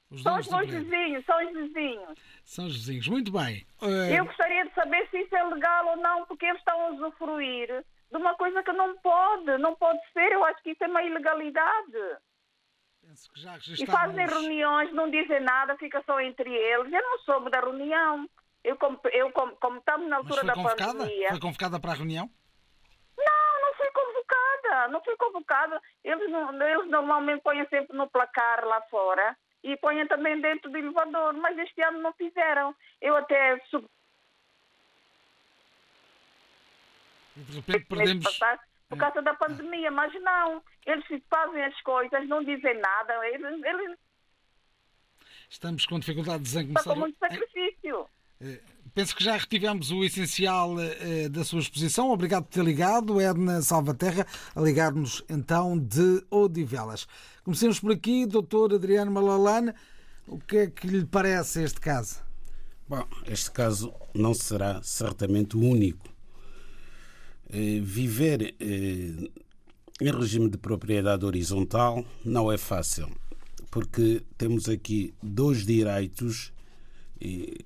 Os 0.08 0.22
são 0.22 0.38
os 0.38 0.48
meus 0.48 0.70
vizinhos, 0.70 1.24
são 1.24 1.44
os 1.44 1.52
vizinhos. 1.52 2.18
São 2.44 2.66
os 2.66 2.76
vizinhos, 2.76 3.08
muito 3.08 3.32
bem. 3.32 3.66
Uh... 3.82 4.14
Eu 4.16 4.24
gostaria 4.24 4.66
de 4.66 4.72
saber 4.72 5.08
se 5.10 5.18
isso 5.18 5.34
é 5.34 5.42
legal 5.42 5.88
ou 5.88 5.96
não, 5.96 6.24
porque 6.26 6.46
eles 6.46 6.60
estão 6.60 6.80
a 6.80 6.90
usufruir 6.90 7.84
de 8.08 8.16
uma 8.16 8.36
coisa 8.36 8.62
que 8.62 8.72
não 8.72 8.96
pode, 8.98 9.58
não 9.58 9.74
pode 9.74 9.98
ser. 10.12 10.30
Eu 10.30 10.44
acho 10.44 10.62
que 10.62 10.70
isso 10.70 10.84
é 10.84 10.86
uma 10.86 11.02
ilegalidade. 11.02 11.98
Que 13.32 13.40
já. 13.40 13.56
E 13.56 13.86
fazem 13.86 14.26
reuniões, 14.26 14.92
não 14.92 15.10
dizem 15.10 15.40
nada, 15.40 15.76
fica 15.76 16.02
só 16.04 16.20
entre 16.20 16.52
eles. 16.52 16.92
Eu 16.92 17.02
não 17.02 17.18
soube 17.20 17.50
da 17.50 17.60
reunião. 17.60 18.28
Eu, 18.62 18.76
como, 18.76 19.00
eu, 19.12 19.30
como, 19.30 19.56
como 19.56 19.78
estamos 19.78 20.08
na 20.08 20.16
altura 20.16 20.44
da 20.44 20.54
convocada? 20.54 20.92
pandemia. 20.92 21.28
Foi 21.30 21.40
convocada 21.40 21.80
para 21.80 21.92
a 21.92 21.94
reunião? 21.94 22.28
Não, 23.16 23.62
não 23.62 23.74
fui 23.74 23.90
convocada. 23.92 24.88
Não 24.88 25.04
fui 25.04 25.16
convocada. 25.16 25.82
Eles, 26.04 26.28
eles 26.28 26.90
normalmente 26.90 27.42
põem 27.42 27.66
sempre 27.68 27.96
no 27.96 28.08
placar 28.08 28.64
lá 28.64 28.80
fora 28.90 29.36
e 29.62 29.76
põem 29.78 30.06
também 30.06 30.40
dentro 30.40 30.70
do 30.70 30.78
elevador, 30.78 31.32
mas 31.34 31.56
este 31.58 31.80
ano 31.82 32.00
não 32.00 32.12
fizeram. 32.12 32.74
Eu 33.00 33.16
até 33.16 33.60
E 37.36 37.40
de 37.40 37.56
repente 37.56 37.86
perdemos. 37.86 38.38
Por 38.88 38.98
causa 38.98 39.20
da 39.22 39.34
pandemia, 39.34 39.90
mas 39.90 40.12
não. 40.22 40.62
Eles 40.84 41.04
fazem 41.28 41.64
as 41.64 41.80
coisas, 41.82 42.28
não 42.28 42.44
dizem 42.44 42.80
nada. 42.80 43.14
Eles, 43.28 43.64
eles... 43.64 43.98
Estamos 45.48 45.86
com 45.86 45.98
dificuldades 45.98 46.54
em 46.54 46.66
começar. 46.66 46.80
Está 46.80 46.94
com 46.94 47.00
muito 47.00 47.18
sacrifício. 47.18 48.06
É, 48.40 48.60
penso 48.94 49.16
que 49.16 49.24
já 49.24 49.36
retivemos 49.36 49.90
o 49.90 50.04
essencial 50.04 50.74
uh, 50.74 51.28
da 51.30 51.44
sua 51.44 51.60
exposição. 51.60 52.10
Obrigado 52.10 52.44
por 52.44 52.52
ter 52.52 52.64
ligado, 52.64 53.20
Edna 53.20 53.62
Salvaterra, 53.62 54.26
a 54.54 54.60
ligar-nos 54.60 55.24
então 55.28 55.78
de 55.78 56.24
Odivelas. 56.30 57.06
Comecemos 57.42 57.80
por 57.80 57.92
aqui, 57.92 58.26
doutor 58.26 58.74
Adriano 58.74 59.10
Malalane. 59.10 59.72
O 60.26 60.38
que 60.38 60.56
é 60.58 60.66
que 60.68 60.86
lhe 60.86 61.06
parece 61.06 61.62
este 61.62 61.80
caso? 61.80 62.24
Bom, 62.88 63.06
este 63.26 63.50
caso 63.50 63.92
não 64.14 64.34
será 64.34 64.82
certamente 64.82 65.56
o 65.56 65.60
único 65.60 66.15
viver 67.50 68.54
eh, 68.58 69.30
em 70.00 70.10
regime 70.10 70.50
de 70.50 70.58
propriedade 70.58 71.24
horizontal 71.24 72.04
não 72.24 72.50
é 72.50 72.58
fácil, 72.58 73.08
porque 73.70 74.22
temos 74.36 74.68
aqui 74.68 75.14
dois 75.22 75.64
direitos 75.64 76.52
eh, 77.20 77.64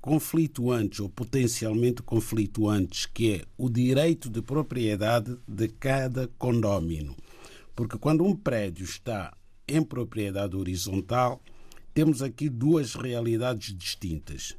conflituantes 0.00 1.00
ou 1.00 1.08
potencialmente 1.08 2.02
conflituantes, 2.02 3.06
que 3.06 3.34
é 3.34 3.44
o 3.58 3.68
direito 3.68 4.30
de 4.30 4.40
propriedade 4.40 5.36
de 5.46 5.68
cada 5.68 6.28
condómino. 6.38 7.14
Porque 7.76 7.98
quando 7.98 8.24
um 8.24 8.34
prédio 8.34 8.84
está 8.84 9.36
em 9.68 9.82
propriedade 9.82 10.56
horizontal, 10.56 11.40
temos 11.92 12.22
aqui 12.22 12.48
duas 12.48 12.94
realidades 12.94 13.76
distintas. 13.76 14.56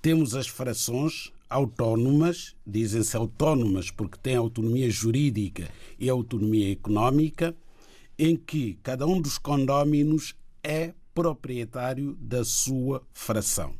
Temos 0.00 0.34
as 0.34 0.48
frações 0.48 1.30
autónomas, 1.50 2.54
dizem-se 2.64 3.16
autónomas 3.16 3.90
porque 3.90 4.16
têm 4.16 4.36
autonomia 4.36 4.88
jurídica 4.88 5.68
e 5.98 6.08
autonomia 6.08 6.72
económica, 6.72 7.54
em 8.16 8.36
que 8.36 8.78
cada 8.82 9.06
um 9.06 9.20
dos 9.20 9.36
condóminos 9.36 10.36
é 10.62 10.94
proprietário 11.12 12.16
da 12.20 12.44
sua 12.44 13.02
fração. 13.12 13.74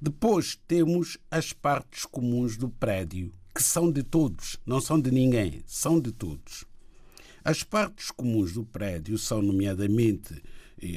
Depois 0.00 0.58
temos 0.68 1.18
as 1.30 1.52
partes 1.52 2.04
comuns 2.04 2.56
do 2.56 2.68
prédio, 2.68 3.32
que 3.54 3.62
são 3.62 3.90
de 3.90 4.02
todos, 4.02 4.58
não 4.64 4.80
são 4.80 5.00
de 5.00 5.10
ninguém, 5.10 5.62
são 5.66 5.98
de 5.98 6.12
todos. 6.12 6.64
As 7.42 7.62
partes 7.62 8.10
comuns 8.10 8.52
do 8.52 8.64
prédio 8.64 9.16
são, 9.16 9.40
nomeadamente, 9.40 10.42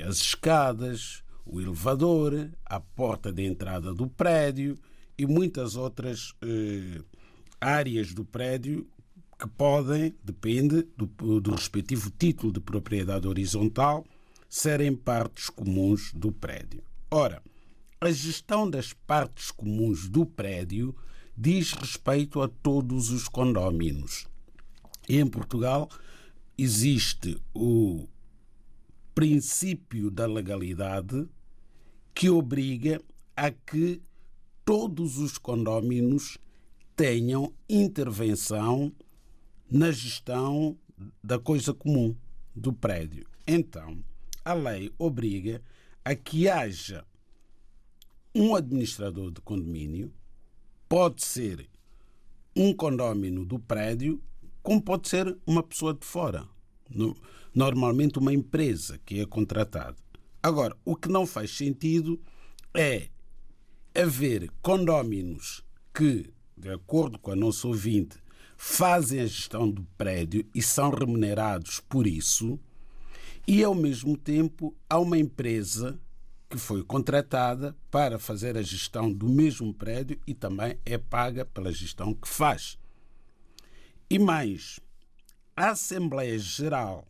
as 0.06 0.18
escadas, 0.18 1.24
o 1.46 1.60
elevador, 1.60 2.50
a 2.66 2.80
porta 2.80 3.32
de 3.32 3.44
entrada 3.44 3.94
do 3.94 4.08
prédio, 4.08 4.78
e 5.18 5.26
muitas 5.26 5.76
outras 5.76 6.34
eh, 6.42 7.02
áreas 7.60 8.14
do 8.14 8.26
prédio 8.26 8.88
que 9.40 9.48
podem, 9.48 10.16
depende 10.24 10.88
do, 10.96 11.42
do 11.42 11.52
respectivo 11.52 12.12
título 12.12 12.52
de 12.52 12.60
propriedade 12.60 13.28
horizontal, 13.28 14.06
serem 14.50 14.96
partes 14.96 15.50
comuns 15.50 16.14
do 16.14 16.32
prédio. 16.32 16.84
Ora, 17.10 17.42
a 18.00 18.12
gestão 18.12 18.70
das 18.70 18.94
partes 18.94 19.52
comuns 19.52 20.08
do 20.08 20.26
prédio 20.26 20.96
diz 21.36 21.74
respeito 21.74 22.42
a 22.42 22.48
todos 22.48 23.10
os 23.10 23.28
condóminos. 23.28 24.28
Em 25.10 25.26
Portugal 25.26 25.90
existe 26.58 27.42
o 27.54 28.08
princípio 29.16 30.10
da 30.10 30.26
legalidade 30.26 31.28
que 32.14 32.30
obriga 32.30 33.02
a 33.36 33.52
que 33.52 34.02
todos 34.66 35.18
os 35.18 35.38
condóminos 35.38 36.38
tenham 36.96 37.54
intervenção 37.68 38.94
na 39.70 39.92
gestão 39.92 40.78
da 41.24 41.40
coisa 41.40 41.74
comum 41.74 42.16
do 42.56 42.72
prédio. 42.72 43.26
Então, 43.48 43.98
a 44.46 44.54
lei 44.54 44.92
obriga 44.98 45.62
a 46.06 46.16
que 46.16 46.48
haja 46.48 47.06
um 48.36 48.56
administrador 48.56 49.32
de 49.32 49.42
condomínio, 49.42 50.12
pode 50.90 51.24
ser 51.24 51.70
um 52.56 52.74
condómino 52.74 53.46
do 53.46 53.60
prédio, 53.60 54.22
como 54.62 54.82
pode 54.82 55.08
ser 55.08 55.38
uma 55.46 55.62
pessoa 55.62 55.94
de 55.94 56.06
fora, 56.06 56.48
normalmente 57.54 58.18
uma 58.18 58.34
empresa 58.34 59.00
que 59.06 59.20
é 59.20 59.26
contratada. 59.26 59.98
Agora, 60.42 60.76
o 60.84 60.96
que 60.96 61.10
não 61.10 61.26
faz 61.26 61.52
sentido 61.52 62.20
é 62.74 63.10
haver 63.96 64.50
condóminos 64.62 65.64
que, 65.94 66.34
de 66.58 66.70
acordo 66.70 67.20
com 67.20 67.32
a 67.32 67.36
nossa 67.36 67.68
ouvinte, 67.68 68.18
fazem 68.58 69.20
a 69.20 69.26
gestão 69.26 69.70
do 69.70 69.84
prédio 69.98 70.46
e 70.54 70.62
são 70.62 70.90
remunerados 70.90 71.80
por 71.80 72.08
isso, 72.08 72.60
e 73.48 73.64
ao 73.64 73.76
mesmo 73.76 74.18
tempo 74.18 74.76
há 74.90 74.98
uma 74.98 75.18
empresa 75.18 76.00
que 76.50 76.58
foi 76.58 76.84
contratada 76.84 77.76
para 77.92 78.18
fazer 78.18 78.58
a 78.58 78.62
gestão 78.62 79.12
do 79.12 79.28
mesmo 79.28 79.74
prédio 79.74 80.20
e 80.26 80.34
também 80.34 80.78
é 80.86 80.98
paga 80.98 81.46
pela 81.46 81.72
gestão 81.72 82.14
que 82.14 82.28
faz. 82.28 82.78
E 84.10 84.18
mais, 84.18 84.80
a 85.56 85.72
Assembleia 85.72 86.38
Geral 86.40 87.08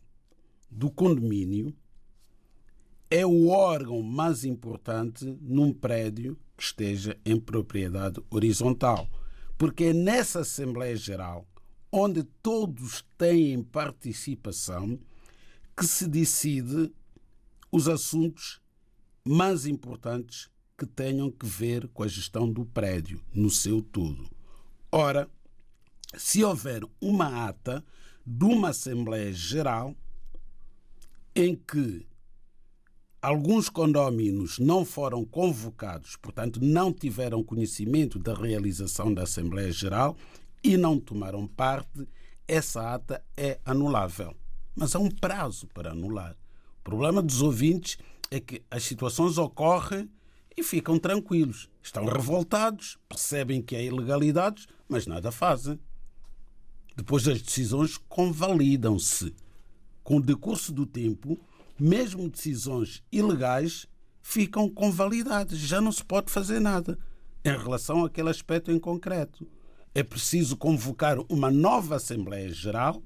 do 0.70 0.90
condomínio 0.90 1.74
é 3.10 3.24
o 3.24 3.48
órgão 3.48 4.02
mais 4.02 4.44
importante 4.44 5.24
num 5.40 5.72
prédio 5.72 6.36
esteja 6.58 7.18
em 7.24 7.38
propriedade 7.38 8.20
horizontal, 8.30 9.08
porque 9.58 9.84
é 9.84 9.92
nessa 9.92 10.40
Assembleia 10.40 10.96
Geral, 10.96 11.46
onde 11.90 12.22
todos 12.42 13.04
têm 13.16 13.62
participação, 13.62 14.98
que 15.76 15.86
se 15.86 16.08
decide 16.08 16.92
os 17.70 17.88
assuntos 17.88 18.60
mais 19.24 19.66
importantes 19.66 20.48
que 20.76 20.86
tenham 20.86 21.30
que 21.30 21.46
ver 21.46 21.88
com 21.88 22.02
a 22.02 22.08
gestão 22.08 22.50
do 22.50 22.64
prédio 22.64 23.20
no 23.32 23.50
seu 23.50 23.80
todo. 23.80 24.28
Ora, 24.90 25.28
se 26.16 26.44
houver 26.44 26.82
uma 27.00 27.46
ata 27.46 27.84
de 28.26 28.44
uma 28.44 28.68
Assembleia 28.70 29.32
Geral 29.32 29.96
em 31.34 31.54
que 31.56 32.06
Alguns 33.24 33.70
condóminos 33.70 34.58
não 34.58 34.84
foram 34.84 35.24
convocados, 35.24 36.14
portanto, 36.14 36.60
não 36.62 36.92
tiveram 36.92 37.42
conhecimento 37.42 38.18
da 38.18 38.34
realização 38.34 39.14
da 39.14 39.22
Assembleia 39.22 39.72
Geral 39.72 40.14
e 40.62 40.76
não 40.76 41.00
tomaram 41.00 41.46
parte, 41.46 42.06
essa 42.46 42.92
ata 42.92 43.24
é 43.34 43.58
anulável. 43.64 44.36
Mas 44.76 44.94
há 44.94 44.98
um 44.98 45.08
prazo 45.08 45.66
para 45.68 45.92
anular. 45.92 46.36
O 46.80 46.84
problema 46.84 47.22
dos 47.22 47.40
ouvintes 47.40 47.96
é 48.30 48.38
que 48.38 48.60
as 48.70 48.82
situações 48.82 49.38
ocorrem 49.38 50.06
e 50.54 50.62
ficam 50.62 50.98
tranquilos. 50.98 51.70
Estão 51.82 52.04
revoltados, 52.04 52.98
percebem 53.08 53.62
que 53.62 53.74
há 53.74 53.80
ilegalidades, 53.80 54.66
mas 54.86 55.06
nada 55.06 55.32
fazem. 55.32 55.80
Depois 56.94 57.26
as 57.26 57.40
decisões 57.40 57.96
convalidam-se. 57.96 59.34
Com 60.02 60.18
o 60.18 60.22
decurso 60.22 60.70
do 60.74 60.84
tempo, 60.84 61.40
mesmo 61.78 62.28
decisões 62.28 63.02
ilegais 63.10 63.86
ficam 64.22 64.68
convalidadas. 64.68 65.58
Já 65.58 65.80
não 65.80 65.92
se 65.92 66.04
pode 66.04 66.30
fazer 66.30 66.60
nada 66.60 66.98
em 67.44 67.56
relação 67.56 68.04
àquele 68.04 68.30
aspecto 68.30 68.70
em 68.70 68.78
concreto. 68.78 69.46
É 69.94 70.02
preciso 70.02 70.56
convocar 70.56 71.18
uma 71.28 71.50
nova 71.50 71.96
Assembleia 71.96 72.48
Geral 72.52 73.02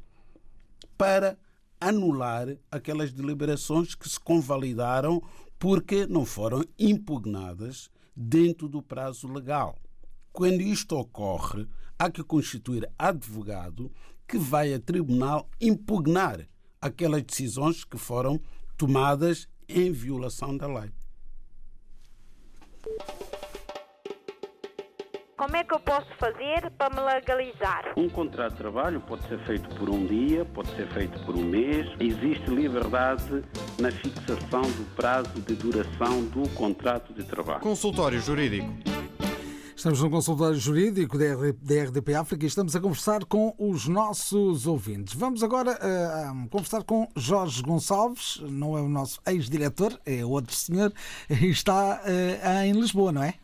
para 0.97 1.39
anular 1.81 2.49
aquelas 2.71 3.13
deliberações 3.13 3.95
que 3.95 4.09
se 4.09 4.19
convalidaram 4.19 5.23
porque 5.59 6.07
não 6.07 6.25
foram 6.25 6.65
impugnadas 6.79 7.91
dentro 8.17 8.69
do 8.69 8.83
prazo 8.83 9.29
legal. 9.29 9.79
Quando 10.33 10.61
isto 10.61 10.97
ocorre, 10.97 11.67
há 11.99 12.11
que 12.11 12.23
constituir 12.23 12.89
advogado 12.99 13.93
que 14.27 14.39
vai 14.39 14.73
a 14.73 14.81
tribunal 14.81 15.49
impugnar 15.61 16.47
aquelas 16.81 17.23
decisões 17.23 17.85
que 17.85 17.99
foram 17.99 18.41
tomadas 18.77 19.49
em 19.69 19.93
violação 19.93 20.57
da 20.57 20.67
lei. 20.67 20.91
Como 25.37 25.55
é 25.55 25.63
que 25.63 25.73
eu 25.73 25.79
posso 25.79 26.09
fazer 26.19 26.69
para 26.77 26.91
me 26.93 27.01
legalizar? 27.01 27.93
Um 27.97 28.09
contrato 28.09 28.53
de 28.55 28.59
trabalho 28.59 29.01
pode 29.01 29.27
ser 29.29 29.39
feito 29.47 29.69
por 29.77 29.89
um 29.89 30.05
dia, 30.05 30.45
pode 30.45 30.69
ser 30.75 30.89
feito 30.89 31.17
por 31.25 31.37
um 31.37 31.45
mês. 31.45 31.87
Existe 32.01 32.51
liberdade 32.51 33.45
na 33.79 33.93
fixação 33.93 34.63
do 34.63 34.97
prazo 34.97 35.41
de 35.41 35.55
duração 35.55 36.25
do 36.25 36.49
contrato 36.57 37.15
de 37.15 37.23
trabalho. 37.23 37.61
Consultório 37.61 38.21
Jurídico. 38.21 38.98
Estamos 39.79 40.03
no 40.03 40.11
consultório 40.11 40.59
jurídico 40.59 41.17
da 41.17 41.85
RDP 41.85 42.13
África 42.13 42.45
e 42.45 42.49
estamos 42.49 42.75
a 42.75 42.81
conversar 42.81 43.25
com 43.25 43.55
os 43.57 43.87
nossos 43.87 44.67
ouvintes. 44.67 45.15
Vamos 45.15 45.41
agora 45.45 45.71
uh, 45.71 46.49
conversar 46.49 46.83
com 46.83 47.09
Jorge 47.15 47.63
Gonçalves, 47.63 48.41
não 48.41 48.77
é 48.77 48.81
o 48.81 48.89
nosso 48.89 49.23
ex-diretor, 49.25 49.97
é 50.05 50.25
outro 50.25 50.53
senhor, 50.53 50.93
e 51.31 51.47
está 51.47 52.03
uh, 52.03 52.65
em 52.65 52.73
Lisboa, 52.73 53.13
não 53.13 53.23
é? 53.23 53.35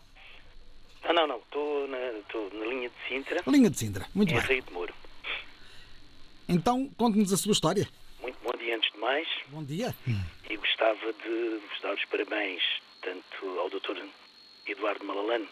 Ah, 1.05 1.13
não, 1.13 1.29
não, 1.29 1.37
estou 1.37 1.87
na, 1.87 1.99
na 1.99 2.67
linha 2.67 2.89
de 2.89 3.09
Sintra. 3.09 3.41
Linha 3.47 3.71
de 3.71 3.79
Sintra, 3.79 4.05
muito 4.13 4.33
em 4.33 4.37
bem. 4.37 4.45
Rio 4.45 4.63
de 4.63 4.73
Moro. 4.73 4.95
Então, 6.49 6.91
conte-nos 6.97 7.33
a 7.33 7.37
sua 7.37 7.53
história. 7.53 7.89
Muito 8.21 8.39
bom 8.43 8.59
dia 8.59 8.75
antes 8.75 8.93
de 8.93 8.99
mais 8.99 9.29
Bom 9.51 9.63
dia. 9.63 9.95
e 10.51 10.57
gostava 10.57 11.13
de 11.13 11.61
vos 11.61 11.81
dar 11.81 11.95
os 11.95 12.05
parabéns 12.07 12.61
tanto 13.03 13.61
ao 13.61 13.71
Dr. 13.71 14.03
Eduardo 14.67 15.05
Malalane 15.05 15.47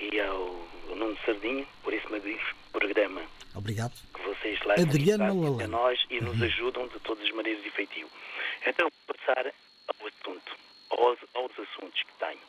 e 0.00 0.20
ao, 0.20 0.68
Nuno 0.88 1.16
Sardinha 1.24 1.66
por 1.82 1.92
esse 1.92 2.10
magnífico 2.10 2.56
programa 2.72 3.22
Obrigado. 3.54 3.92
que 4.14 4.20
vocês 4.22 4.58
até 4.60 5.16
Malalane. 5.18 5.66
nós 5.66 6.04
e 6.10 6.20
nos 6.20 6.40
ajudam 6.42 6.86
de 6.88 6.98
todas 7.00 7.24
as 7.24 7.30
maneiras 7.32 7.64
efetivo. 7.64 8.10
Então, 8.66 8.88
vou 9.06 9.16
passar 9.16 9.46
ao 9.46 10.06
assunto, 10.06 10.56
aos, 10.90 11.18
aos 11.34 11.52
assuntos 11.52 12.02
que 12.02 12.12
tenho. 12.18 12.40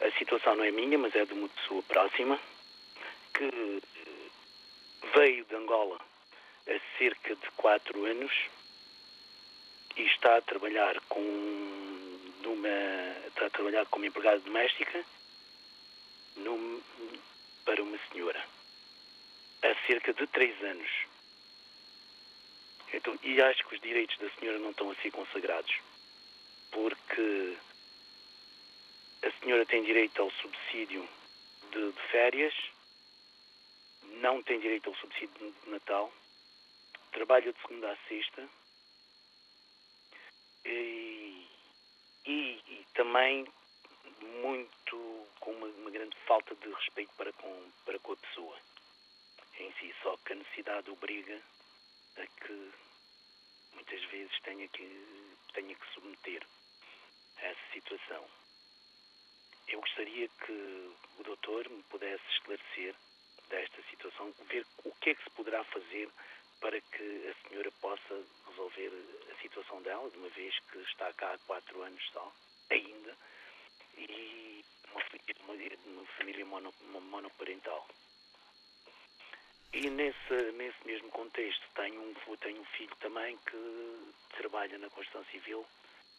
A 0.00 0.18
situação 0.18 0.56
não 0.56 0.64
é 0.64 0.70
minha, 0.70 0.98
mas 0.98 1.14
é 1.14 1.24
de 1.24 1.32
uma 1.32 1.48
pessoa 1.48 1.82
próxima 1.82 2.38
que 3.34 3.44
eh, 3.44 5.08
veio 5.14 5.44
de 5.44 5.54
Angola 5.56 5.98
há 6.68 6.98
cerca 6.98 7.34
de 7.34 7.50
quatro 7.56 8.04
anos 8.04 8.32
e 9.96 10.02
está 10.02 10.36
a 10.36 10.42
trabalhar 10.42 11.00
com 11.08 11.20
numa 12.42 12.68
está 13.26 13.46
a 13.46 13.50
trabalhar 13.50 13.86
como 13.86 14.04
empregada 14.04 14.38
doméstica 14.40 15.04
para 17.64 17.82
uma 17.82 17.98
senhora 18.10 18.44
há 19.62 19.86
cerca 19.86 20.12
de 20.12 20.26
três 20.28 20.60
anos. 20.62 20.88
Então, 22.92 23.18
e 23.22 23.40
acho 23.42 23.66
que 23.66 23.74
os 23.74 23.80
direitos 23.80 24.16
da 24.18 24.30
senhora 24.30 24.58
não 24.58 24.70
estão 24.70 24.90
a 24.90 24.94
ser 24.96 25.10
consagrados, 25.10 25.74
porque 26.70 27.56
a 29.22 29.30
senhora 29.40 29.66
tem 29.66 29.82
direito 29.82 30.22
ao 30.22 30.30
subsídio 30.32 31.06
de, 31.72 31.92
de 31.92 32.00
férias, 32.10 32.54
não 34.20 34.42
tem 34.42 34.58
direito 34.60 34.88
ao 34.88 34.96
subsídio 34.96 35.52
de 35.64 35.70
Natal, 35.70 36.10
trabalha 37.12 37.52
de 37.52 37.60
segunda 37.60 37.92
a 37.92 37.96
sexta 38.08 38.48
e, 40.64 41.46
e- 42.26 42.62
e 42.66 42.86
também 42.94 43.46
muito 44.42 45.17
com 45.48 45.52
uma, 45.52 45.66
uma 45.66 45.90
grande 45.90 46.14
falta 46.26 46.54
de 46.56 46.68
respeito 46.68 47.10
para 47.16 47.32
com, 47.32 47.72
para 47.86 47.98
com 48.00 48.12
a 48.12 48.16
pessoa 48.16 48.58
em 49.58 49.72
si, 49.80 49.94
só 50.02 50.14
que 50.18 50.34
a 50.34 50.36
necessidade 50.36 50.90
obriga 50.90 51.40
a 52.18 52.26
que 52.26 52.70
muitas 53.72 54.04
vezes 54.10 54.40
tenha 54.42 54.68
que, 54.68 55.36
tenha 55.54 55.74
que 55.74 55.94
submeter 55.94 56.46
a 57.38 57.46
essa 57.46 57.72
situação. 57.72 58.28
Eu 59.68 59.80
gostaria 59.80 60.28
que 60.28 60.92
o 61.18 61.22
doutor 61.24 61.68
me 61.70 61.82
pudesse 61.84 62.24
esclarecer 62.34 62.94
desta 63.48 63.82
situação, 63.90 64.34
ver 64.50 64.66
o 64.84 64.92
que 64.96 65.10
é 65.10 65.14
que 65.14 65.24
se 65.24 65.30
poderá 65.30 65.64
fazer 65.64 66.10
para 66.60 66.78
que 66.78 67.28
a 67.28 67.48
senhora 67.48 67.70
possa 67.80 68.24
resolver 68.48 68.92
a 69.32 69.42
situação 69.42 69.80
dela, 69.80 70.10
de 70.10 70.18
uma 70.18 70.28
vez 70.28 70.54
que 70.70 70.78
está 70.80 71.10
cá 71.14 71.32
há 71.32 71.38
quatro 71.38 71.82
anos 71.82 72.02
só, 72.12 72.32
ainda, 72.70 73.16
e 73.96 74.57
uma, 74.92 75.54
uma, 75.86 76.06
família 76.18 76.44
mono- 76.46 76.74
monoparental. 77.10 77.86
E 79.72 79.90
nesse, 79.90 80.52
nesse 80.52 80.86
mesmo 80.86 81.10
contexto 81.10 81.62
tenho 81.74 82.00
um, 82.00 82.36
tenho 82.38 82.60
um 82.60 82.64
filho 82.64 82.94
também 82.96 83.36
que 83.38 84.12
trabalha 84.36 84.78
na 84.78 84.88
construção 84.90 85.24
civil 85.26 85.66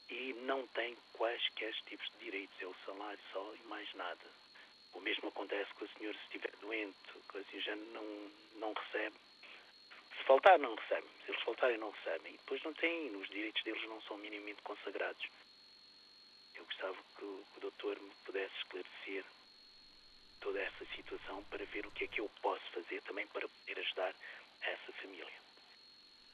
e 0.10 0.34
não 0.41 0.65
tem 0.67 0.95
quaisquer 1.13 1.73
tipos 1.88 2.08
de 2.12 2.25
direitos, 2.25 2.62
é 2.62 2.65
o 2.65 2.75
salário 2.86 3.19
só 3.32 3.53
e 3.55 3.67
mais 3.67 3.91
nada. 3.95 4.25
O 4.93 4.99
mesmo 4.99 5.29
acontece 5.29 5.71
com 5.75 5.86
a 5.86 5.88
senhora 5.89 6.17
se 6.17 6.23
estiver 6.25 6.55
doente, 6.58 6.97
que 7.32 7.38
assim 7.38 7.62
já 7.62 7.75
não, 7.75 8.32
não 8.55 8.73
recebe. 8.73 9.15
Se 10.17 10.23
faltar, 10.25 10.58
não 10.60 10.75
recebe. 10.75 11.08
Se 11.25 11.32
eles 11.32 11.41
faltarem, 11.43 11.77
não 11.77 11.91
recebem. 11.91 12.34
E 12.34 12.38
depois 12.38 12.63
não 12.63 12.73
têm, 12.73 13.15
os 13.15 13.29
direitos 13.29 13.63
deles 13.63 13.84
não 13.88 14.01
são 14.01 14.17
minimamente 14.17 14.62
consagrados. 14.63 15.27
Gostava 16.79 16.95
que 17.17 17.25
o, 17.25 17.43
que 17.51 17.57
o 17.57 17.61
doutor 17.61 17.99
me 18.01 18.09
pudesse 18.25 18.53
esclarecer 18.59 19.25
toda 20.39 20.59
essa 20.59 20.85
situação 20.95 21.43
para 21.49 21.65
ver 21.65 21.85
o 21.85 21.91
que 21.91 22.05
é 22.05 22.07
que 22.07 22.21
eu 22.21 22.29
posso 22.41 22.63
fazer 22.73 23.01
também 23.01 23.27
para 23.27 23.45
poder 23.49 23.81
ajudar 23.81 24.13
essa 24.61 24.91
família. 25.01 25.25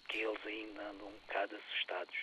Que 0.07 0.17
eles 0.19 0.45
ainda 0.45 0.89
andam 0.91 1.07
um 1.07 1.19
bocado 1.27 1.55
assustados. 1.55 2.15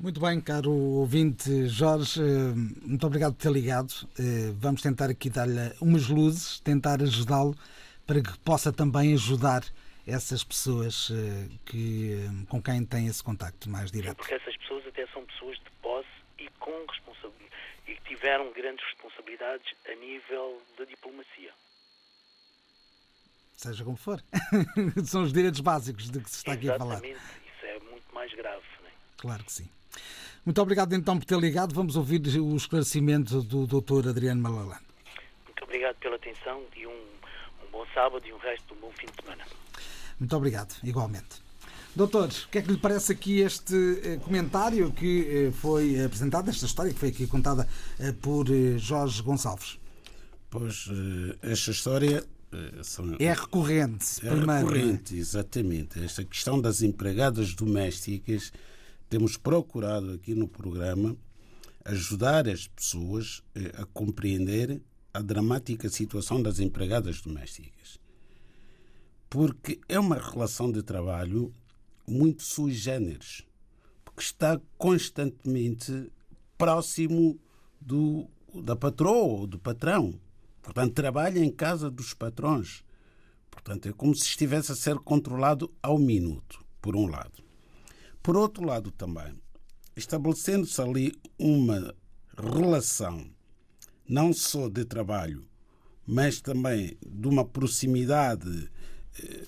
Muito 0.00 0.18
bem, 0.18 0.40
caro 0.40 0.72
ouvinte 0.72 1.68
Jorge, 1.68 2.20
eh, 2.20 2.54
muito 2.82 3.06
obrigado 3.06 3.34
por 3.34 3.42
ter 3.42 3.52
ligado. 3.52 3.92
Eh, 4.18 4.50
Vamos 4.58 4.82
tentar 4.82 5.08
aqui 5.08 5.30
dar-lhe 5.30 5.76
umas 5.80 6.08
luzes, 6.08 6.58
tentar 6.58 7.00
ajudá-lo 7.00 7.56
para 8.04 8.20
que 8.20 8.36
possa 8.40 8.72
também 8.72 9.14
ajudar 9.14 9.62
essas 10.04 10.42
pessoas 10.42 11.08
eh, 11.12 11.48
que, 11.64 12.16
com 12.48 12.60
quem 12.60 12.84
tem 12.84 13.06
esse 13.06 13.22
contacto 13.22 13.70
mais 13.70 13.92
direto. 13.92 14.16
Porque 14.16 14.34
essas 14.34 14.56
pessoas 14.56 14.84
até 14.88 15.06
são 15.08 15.24
pessoas 15.24 15.56
de 15.58 15.70
posse 15.80 16.15
e 16.38 16.48
com 16.58 16.86
e 17.86 17.94
que 17.94 18.02
tiveram 18.08 18.52
grandes 18.52 18.84
responsabilidades 18.84 19.74
a 19.86 19.94
nível 19.94 20.60
da 20.78 20.84
diplomacia. 20.84 21.52
Seja 23.56 23.84
como 23.84 23.96
for. 23.96 24.22
São 25.04 25.22
os 25.22 25.32
direitos 25.32 25.60
básicos 25.60 26.10
de 26.10 26.20
que 26.20 26.28
se 26.28 26.38
está 26.38 26.52
aqui 26.52 26.70
a 26.70 26.76
falar. 26.76 27.02
Exatamente, 27.04 27.20
isso 27.46 27.66
é 27.66 27.78
muito 27.90 28.14
mais 28.14 28.32
grave. 28.34 28.66
Né? 28.82 28.90
Claro 29.16 29.44
que 29.44 29.52
sim. 29.52 29.68
Muito 30.44 30.60
obrigado 30.60 30.92
então 30.94 31.18
por 31.18 31.24
ter 31.24 31.38
ligado. 31.38 31.74
Vamos 31.74 31.96
ouvir 31.96 32.20
o 32.38 32.56
esclarecimento 32.56 33.42
do 33.42 33.66
Dr. 33.66 34.08
Adriano 34.08 34.42
Malalane. 34.42 34.84
Muito 35.44 35.64
obrigado 35.64 35.96
pela 35.96 36.16
atenção 36.16 36.62
e 36.76 36.86
um, 36.86 37.08
um 37.64 37.70
bom 37.70 37.86
sábado 37.94 38.26
e 38.26 38.32
um 38.32 38.38
resto 38.38 38.66
de 38.66 38.74
um 38.74 38.76
bom 38.82 38.92
fim 38.92 39.06
de 39.06 39.22
semana. 39.22 39.44
Muito 40.20 40.36
obrigado, 40.36 40.76
igualmente. 40.84 41.45
Doutor, 41.96 42.28
o 42.28 42.50
que 42.50 42.58
é 42.58 42.62
que 42.62 42.70
lhe 42.70 42.76
parece 42.76 43.12
aqui 43.12 43.40
este 43.40 43.74
eh, 44.04 44.16
comentário 44.18 44.92
que 44.92 45.46
eh, 45.46 45.50
foi 45.50 46.04
apresentado, 46.04 46.50
esta 46.50 46.66
história 46.66 46.92
que 46.92 46.98
foi 47.00 47.08
aqui 47.08 47.26
contada 47.26 47.66
eh, 47.98 48.12
por 48.12 48.46
Jorge 48.76 49.22
Gonçalves? 49.22 49.78
Pois, 50.50 50.90
esta 51.40 51.70
história 51.70 52.22
são, 52.82 53.16
É 53.18 53.32
recorrente, 53.32 54.04
É 54.22 54.28
primeiro. 54.28 54.52
é? 54.52 54.58
recorrente, 54.58 55.16
exatamente. 55.16 55.98
Esta 56.04 56.22
questão 56.22 56.60
das 56.60 56.82
empregadas 56.82 57.54
domésticas, 57.54 58.52
temos 59.08 59.38
procurado 59.38 60.12
aqui 60.12 60.34
no 60.34 60.46
programa 60.46 61.16
ajudar 61.82 62.46
as 62.46 62.66
pessoas 62.68 63.42
a 63.74 63.86
compreender 63.86 64.82
a 65.14 65.22
dramática 65.22 65.88
situação 65.88 66.42
das 66.42 66.58
empregadas 66.60 67.22
domésticas. 67.22 67.98
Porque 69.30 69.80
é 69.88 69.98
uma 69.98 70.16
relação 70.16 70.70
de 70.70 70.82
trabalho 70.82 71.52
muito 72.06 72.42
sui 72.42 72.72
generis, 72.72 73.42
porque 74.04 74.22
está 74.22 74.60
constantemente 74.78 76.10
próximo 76.56 77.38
do, 77.80 78.28
da 78.62 78.76
patroa 78.76 79.40
ou 79.40 79.46
do 79.46 79.58
patrão. 79.58 80.18
Portanto, 80.62 80.94
trabalha 80.94 81.38
em 81.38 81.50
casa 81.50 81.90
dos 81.90 82.14
patrões. 82.14 82.84
Portanto, 83.50 83.88
é 83.88 83.92
como 83.92 84.14
se 84.14 84.24
estivesse 84.24 84.72
a 84.72 84.76
ser 84.76 84.96
controlado 84.98 85.72
ao 85.82 85.98
minuto, 85.98 86.64
por 86.80 86.96
um 86.96 87.06
lado. 87.06 87.44
Por 88.22 88.36
outro 88.36 88.64
lado, 88.64 88.90
também, 88.90 89.32
estabelecendo-se 89.94 90.80
ali 90.80 91.12
uma 91.38 91.94
relação 92.36 93.30
não 94.08 94.32
só 94.32 94.68
de 94.68 94.84
trabalho, 94.84 95.46
mas 96.06 96.40
também 96.40 96.96
de 97.04 97.28
uma 97.28 97.44
proximidade 97.44 98.70
eh, 99.20 99.46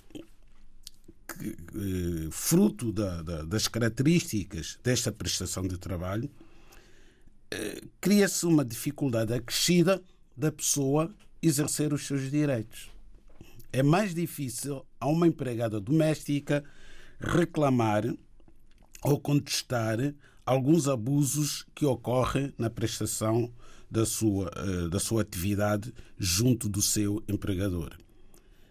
fruto 2.30 2.92
da, 2.92 3.22
da, 3.22 3.42
das 3.42 3.68
características 3.68 4.78
desta 4.82 5.12
prestação 5.12 5.66
de 5.66 5.78
trabalho, 5.78 6.30
eh, 7.50 7.82
cria-se 8.00 8.44
uma 8.44 8.64
dificuldade 8.64 9.32
acrescida 9.32 10.02
da 10.36 10.52
pessoa 10.52 11.14
exercer 11.40 11.92
os 11.92 12.06
seus 12.06 12.30
direitos. 12.30 12.90
É 13.72 13.82
mais 13.82 14.14
difícil 14.14 14.84
a 15.00 15.06
uma 15.06 15.26
empregada 15.26 15.80
doméstica 15.80 16.64
reclamar 17.18 18.04
ou 19.02 19.20
contestar 19.20 19.98
alguns 20.44 20.88
abusos 20.88 21.66
que 21.74 21.86
ocorrem 21.86 22.52
na 22.58 22.68
prestação 22.68 23.52
da 23.90 24.04
sua, 24.04 24.50
eh, 24.56 24.88
da 24.88 25.00
sua 25.00 25.22
atividade 25.22 25.92
junto 26.18 26.68
do 26.68 26.82
seu 26.82 27.22
empregador. 27.28 27.96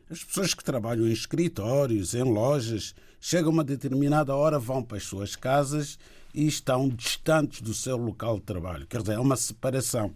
As 0.09 0.23
pessoas 0.23 0.53
que 0.53 0.63
trabalham 0.63 1.05
em 1.05 1.11
escritórios, 1.11 2.13
em 2.13 2.23
lojas, 2.23 2.95
chegam 3.19 3.49
a 3.49 3.53
uma 3.53 3.63
determinada 3.63 4.33
hora, 4.33 4.57
vão 4.57 4.81
para 4.81 4.97
as 4.97 5.03
suas 5.03 5.35
casas 5.35 5.99
e 6.33 6.47
estão 6.47 6.87
distantes 6.87 7.61
do 7.61 7.73
seu 7.73 7.97
local 7.97 8.37
de 8.39 8.45
trabalho. 8.45 8.87
Quer 8.87 9.01
dizer, 9.01 9.13
é 9.13 9.19
uma 9.19 9.35
separação 9.35 10.13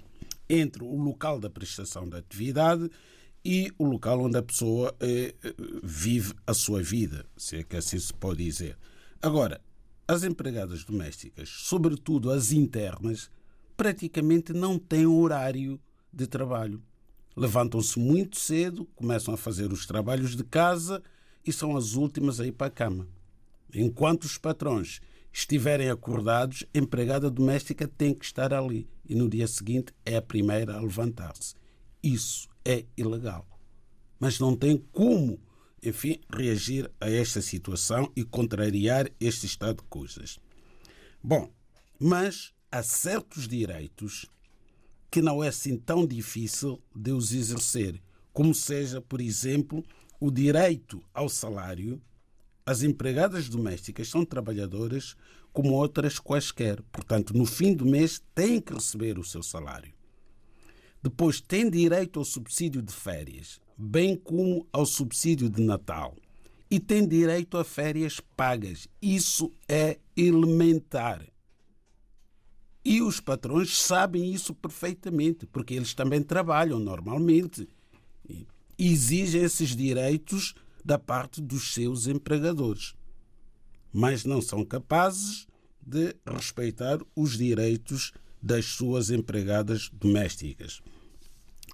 entre 0.48 0.84
o 0.84 0.96
local 0.96 1.40
da 1.40 1.50
prestação 1.50 2.08
da 2.08 2.20
atividade 2.20 2.90
e 3.44 3.72
o 3.78 3.86
local 3.86 4.22
onde 4.22 4.38
a 4.38 4.44
pessoa 4.44 4.96
eh, 5.00 5.34
vive 5.84 6.34
a 6.46 6.54
sua 6.54 6.82
vida, 6.82 7.26
se 7.36 7.58
é 7.58 7.64
que 7.64 7.76
assim 7.76 8.00
se 8.00 8.14
pode 8.14 8.44
dizer. 8.44 8.78
Agora, 9.22 9.60
as 10.08 10.24
empregadas 10.24 10.84
domésticas, 10.84 11.50
sobretudo 11.50 12.32
as 12.32 12.52
internas, 12.52 13.30
praticamente 13.76 14.54
não 14.54 14.78
têm 14.78 15.06
horário 15.06 15.80
de 16.14 16.28
trabalho. 16.28 16.82
Levantam-se 17.36 17.98
muito 17.98 18.40
cedo, 18.40 18.86
começam 18.96 19.34
a 19.34 19.38
fazer 19.38 19.72
os 19.72 19.86
trabalhos 19.86 20.36
de 20.36 20.44
casa 20.44 21.02
e 21.46 21.52
são 21.52 21.76
as 21.78 21.94
últimas 21.94 22.40
a 22.40 22.46
ir 22.46 22.52
para 22.52 22.68
a 22.68 22.72
cama. 22.72 23.08
Enquanto 23.74 24.26
os 24.26 24.38
patrões 24.38 25.00
estiverem 25.32 25.90
acordados, 25.90 26.66
a 26.74 26.78
empregada 26.78 27.30
doméstica 27.30 27.88
tem 27.88 28.14
que 28.14 28.26
estar 28.26 28.54
ali 28.54 28.88
e 29.06 29.16
no 29.16 29.30
dia 29.30 29.48
seguinte 29.48 29.94
é 30.06 30.18
a 30.18 30.22
primeira 30.22 30.76
a 30.76 30.82
levantar-se. 30.82 31.56
Isso 32.04 32.50
é 32.66 32.86
ilegal. 32.98 33.48
Mas 34.20 34.40
não 34.40 34.56
tem 34.56 34.78
como, 34.92 35.40
enfim, 35.82 36.20
reagir 36.32 36.92
a 37.00 37.10
esta 37.10 37.42
situação 37.42 38.12
e 38.16 38.24
contrariar 38.24 39.10
este 39.20 39.46
estado 39.46 39.78
de 39.78 39.90
coisas. 39.90 40.40
Bom, 41.24 41.52
mas 42.00 42.54
há 42.72 42.84
certos 42.84 43.48
direitos 43.48 44.26
que 45.12 45.22
não 45.22 45.44
é 45.44 45.50
assim 45.50 45.76
tão 45.76 46.08
difícil 46.08 46.82
de 46.96 47.12
os 47.12 47.34
exercer, 47.34 48.02
como 48.32 48.56
seja, 48.56 49.02
por 49.02 49.20
exemplo, 49.20 49.84
o 50.22 50.32
direito 50.32 51.04
ao 51.14 51.28
salário. 51.28 52.02
As 52.66 52.82
empregadas 52.82 53.50
domésticas 53.50 54.08
são 54.08 54.24
trabalhadoras 54.24 55.18
como 55.52 55.74
outras 55.74 56.18
quaisquer, 56.18 56.82
portanto, 56.84 57.36
no 57.36 57.46
fim 57.46 57.74
do 57.74 57.86
mês 57.86 58.24
têm 58.34 58.62
que 58.62 58.74
receber 58.74 59.20
o 59.20 59.24
seu 59.24 59.44
salário. 59.44 59.94
Depois, 61.04 61.42
têm 61.42 61.70
direito 61.70 62.20
ao 62.20 62.26
subsídio 62.26 62.82
de 62.82 62.94
férias, 62.94 63.60
bem 63.76 64.16
como 64.16 64.66
ao 64.72 64.86
subsídio 64.86 65.50
de 65.50 65.62
Natal. 65.62 66.16
E 66.70 66.80
têm 66.80 67.06
direito 67.06 67.58
a 67.58 67.66
férias 67.66 68.22
pagas. 68.38 68.88
Isso 69.02 69.52
é 69.68 69.98
elementar. 70.16 71.26
E 72.84 73.02
os 73.02 73.20
patrões 73.20 73.78
sabem 73.78 74.34
isso 74.34 74.56
perfeitamente, 74.56 75.46
porque 75.46 75.74
eles 75.74 75.94
também 75.94 76.22
trabalham 76.22 76.80
normalmente 76.80 77.68
e 78.28 78.48
exigem 78.78 79.44
esses 79.44 79.76
direitos 79.76 80.56
da 80.84 80.98
parte 80.98 81.42
dos 81.42 81.74
seus 81.74 82.08
empregadores. 82.08 82.96
Mas 83.94 84.26
não 84.26 84.42
são 84.42 84.66
capazes 84.66 85.48
de 85.80 86.16
respeitar 86.26 87.00
os 87.16 87.38
direitos 87.38 88.12
das 88.42 88.66
suas 88.66 89.12
empregadas 89.12 89.90
domésticas. 89.94 90.82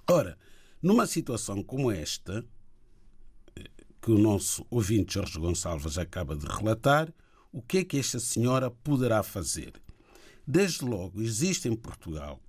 Ora, 0.06 0.36
numa 0.82 1.06
situação 1.06 1.62
como 1.62 1.90
esta, 1.90 2.44
que 4.02 4.10
o 4.10 4.18
nosso 4.18 4.66
ouvinte 4.70 5.14
Jorge 5.14 5.38
Gonçalves 5.38 5.98
acaba 5.98 6.36
de 6.36 6.46
relatar, 6.46 7.12
o 7.50 7.62
que 7.62 7.78
é 7.78 7.84
que 7.84 7.98
esta 7.98 8.18
senhora 8.18 8.70
poderá 8.70 9.22
fazer? 9.22 9.72
Desde 10.50 10.82
logo, 10.82 11.20
existe 11.20 11.68
em 11.68 11.76
Portugal 11.76 12.40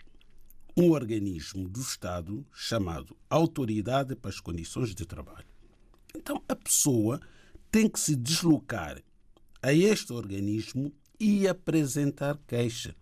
um 0.77 0.91
organismo 0.91 1.67
do 1.67 1.81
Estado 1.81 2.47
chamado 2.53 3.13
Autoridade 3.29 4.15
para 4.15 4.29
as 4.29 4.39
Condições 4.39 4.95
de 4.95 5.05
Trabalho. 5.05 5.45
Então, 6.15 6.41
a 6.47 6.55
pessoa 6.55 7.19
tem 7.69 7.89
que 7.89 7.99
se 7.99 8.15
deslocar 8.15 9.03
a 9.61 9.73
este 9.73 10.13
organismo 10.13 10.93
e 11.19 11.45
apresentar 11.45 12.39
queixa. 12.47 12.95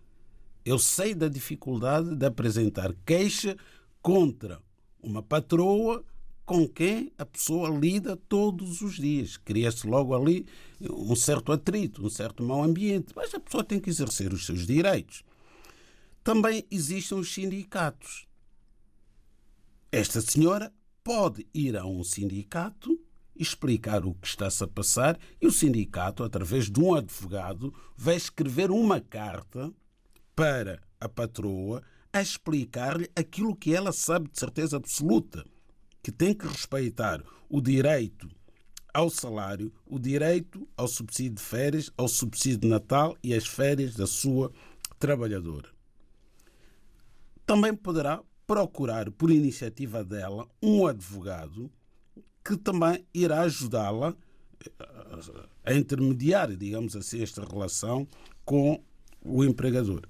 Eu 0.64 0.80
sei 0.80 1.14
da 1.14 1.28
dificuldade 1.28 2.16
de 2.16 2.26
apresentar 2.26 2.92
queixa 3.06 3.56
contra 4.02 4.60
uma 5.00 5.22
patroa 5.22 6.04
com 6.48 6.66
quem 6.66 7.12
a 7.18 7.26
pessoa 7.26 7.68
lida 7.68 8.16
todos 8.16 8.80
os 8.80 8.94
dias. 8.94 9.36
Cria-se 9.36 9.86
logo 9.86 10.14
ali 10.14 10.46
um 10.80 11.14
certo 11.14 11.52
atrito, 11.52 12.06
um 12.06 12.08
certo 12.08 12.42
mau 12.42 12.64
ambiente, 12.64 13.12
mas 13.14 13.34
a 13.34 13.38
pessoa 13.38 13.62
tem 13.62 13.78
que 13.78 13.90
exercer 13.90 14.32
os 14.32 14.46
seus 14.46 14.66
direitos. 14.66 15.22
Também 16.24 16.64
existem 16.70 17.18
os 17.18 17.34
sindicatos. 17.34 18.26
Esta 19.92 20.22
senhora 20.22 20.72
pode 21.04 21.46
ir 21.52 21.76
a 21.76 21.84
um 21.84 22.02
sindicato 22.02 22.98
explicar 23.36 24.06
o 24.06 24.14
que 24.14 24.28
está-se 24.28 24.64
a 24.64 24.66
passar 24.66 25.20
e 25.42 25.46
o 25.46 25.52
sindicato, 25.52 26.24
através 26.24 26.70
de 26.70 26.80
um 26.80 26.94
advogado, 26.94 27.74
vai 27.94 28.16
escrever 28.16 28.70
uma 28.70 29.02
carta 29.02 29.70
para 30.34 30.80
a 30.98 31.10
patroa 31.10 31.82
a 32.10 32.22
explicar-lhe 32.22 33.10
aquilo 33.14 33.54
que 33.54 33.74
ela 33.74 33.92
sabe 33.92 34.30
de 34.30 34.40
certeza 34.40 34.78
absoluta 34.78 35.44
que 36.02 36.12
tem 36.12 36.34
que 36.34 36.46
respeitar 36.46 37.22
o 37.48 37.60
direito 37.60 38.28
ao 38.92 39.10
salário, 39.10 39.72
o 39.86 39.98
direito 39.98 40.68
ao 40.76 40.88
subsídio 40.88 41.34
de 41.36 41.42
férias, 41.42 41.90
ao 41.96 42.08
subsídio 42.08 42.58
de 42.58 42.68
Natal 42.68 43.16
e 43.22 43.34
às 43.34 43.46
férias 43.46 43.94
da 43.94 44.06
sua 44.06 44.52
trabalhadora. 44.98 45.68
Também 47.46 47.74
poderá 47.74 48.22
procurar, 48.46 49.10
por 49.10 49.30
iniciativa 49.30 50.02
dela, 50.02 50.48
um 50.62 50.86
advogado 50.86 51.70
que 52.44 52.56
também 52.56 53.06
irá 53.12 53.42
ajudá-la 53.42 54.16
a 55.64 55.74
intermediar, 55.74 56.56
digamos 56.56 56.96
assim, 56.96 57.22
esta 57.22 57.44
relação 57.44 58.08
com 58.44 58.82
o 59.20 59.44
empregador. 59.44 60.02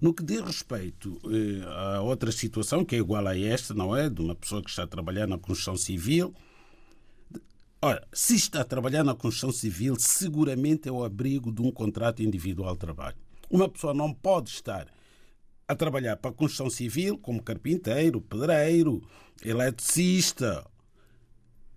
No 0.00 0.14
que 0.14 0.22
diz 0.22 0.40
respeito 0.40 1.20
eh, 1.24 1.64
a 1.66 2.00
outra 2.02 2.30
situação, 2.32 2.84
que 2.84 2.94
é 2.94 2.98
igual 2.98 3.26
a 3.26 3.38
esta, 3.38 3.74
não 3.74 3.96
é? 3.96 4.08
De 4.08 4.20
uma 4.20 4.34
pessoa 4.34 4.62
que 4.62 4.70
está 4.70 4.84
a 4.84 4.86
trabalhar 4.86 5.26
na 5.26 5.38
construção 5.38 5.76
civil. 5.76 6.34
Ora, 7.82 8.06
se 8.12 8.36
está 8.36 8.60
a 8.60 8.64
trabalhar 8.64 9.02
na 9.04 9.14
construção 9.14 9.52
civil, 9.52 9.96
seguramente 9.98 10.88
é 10.88 10.92
o 10.92 11.02
abrigo 11.02 11.50
de 11.50 11.62
um 11.62 11.72
contrato 11.72 12.22
individual 12.22 12.74
de 12.74 12.80
trabalho. 12.80 13.16
Uma 13.48 13.68
pessoa 13.68 13.94
não 13.94 14.12
pode 14.12 14.50
estar 14.50 14.86
a 15.66 15.74
trabalhar 15.74 16.16
para 16.16 16.30
a 16.30 16.34
construção 16.34 16.68
civil 16.68 17.16
como 17.16 17.42
carpinteiro, 17.42 18.20
pedreiro, 18.20 19.02
eletricista, 19.42 20.68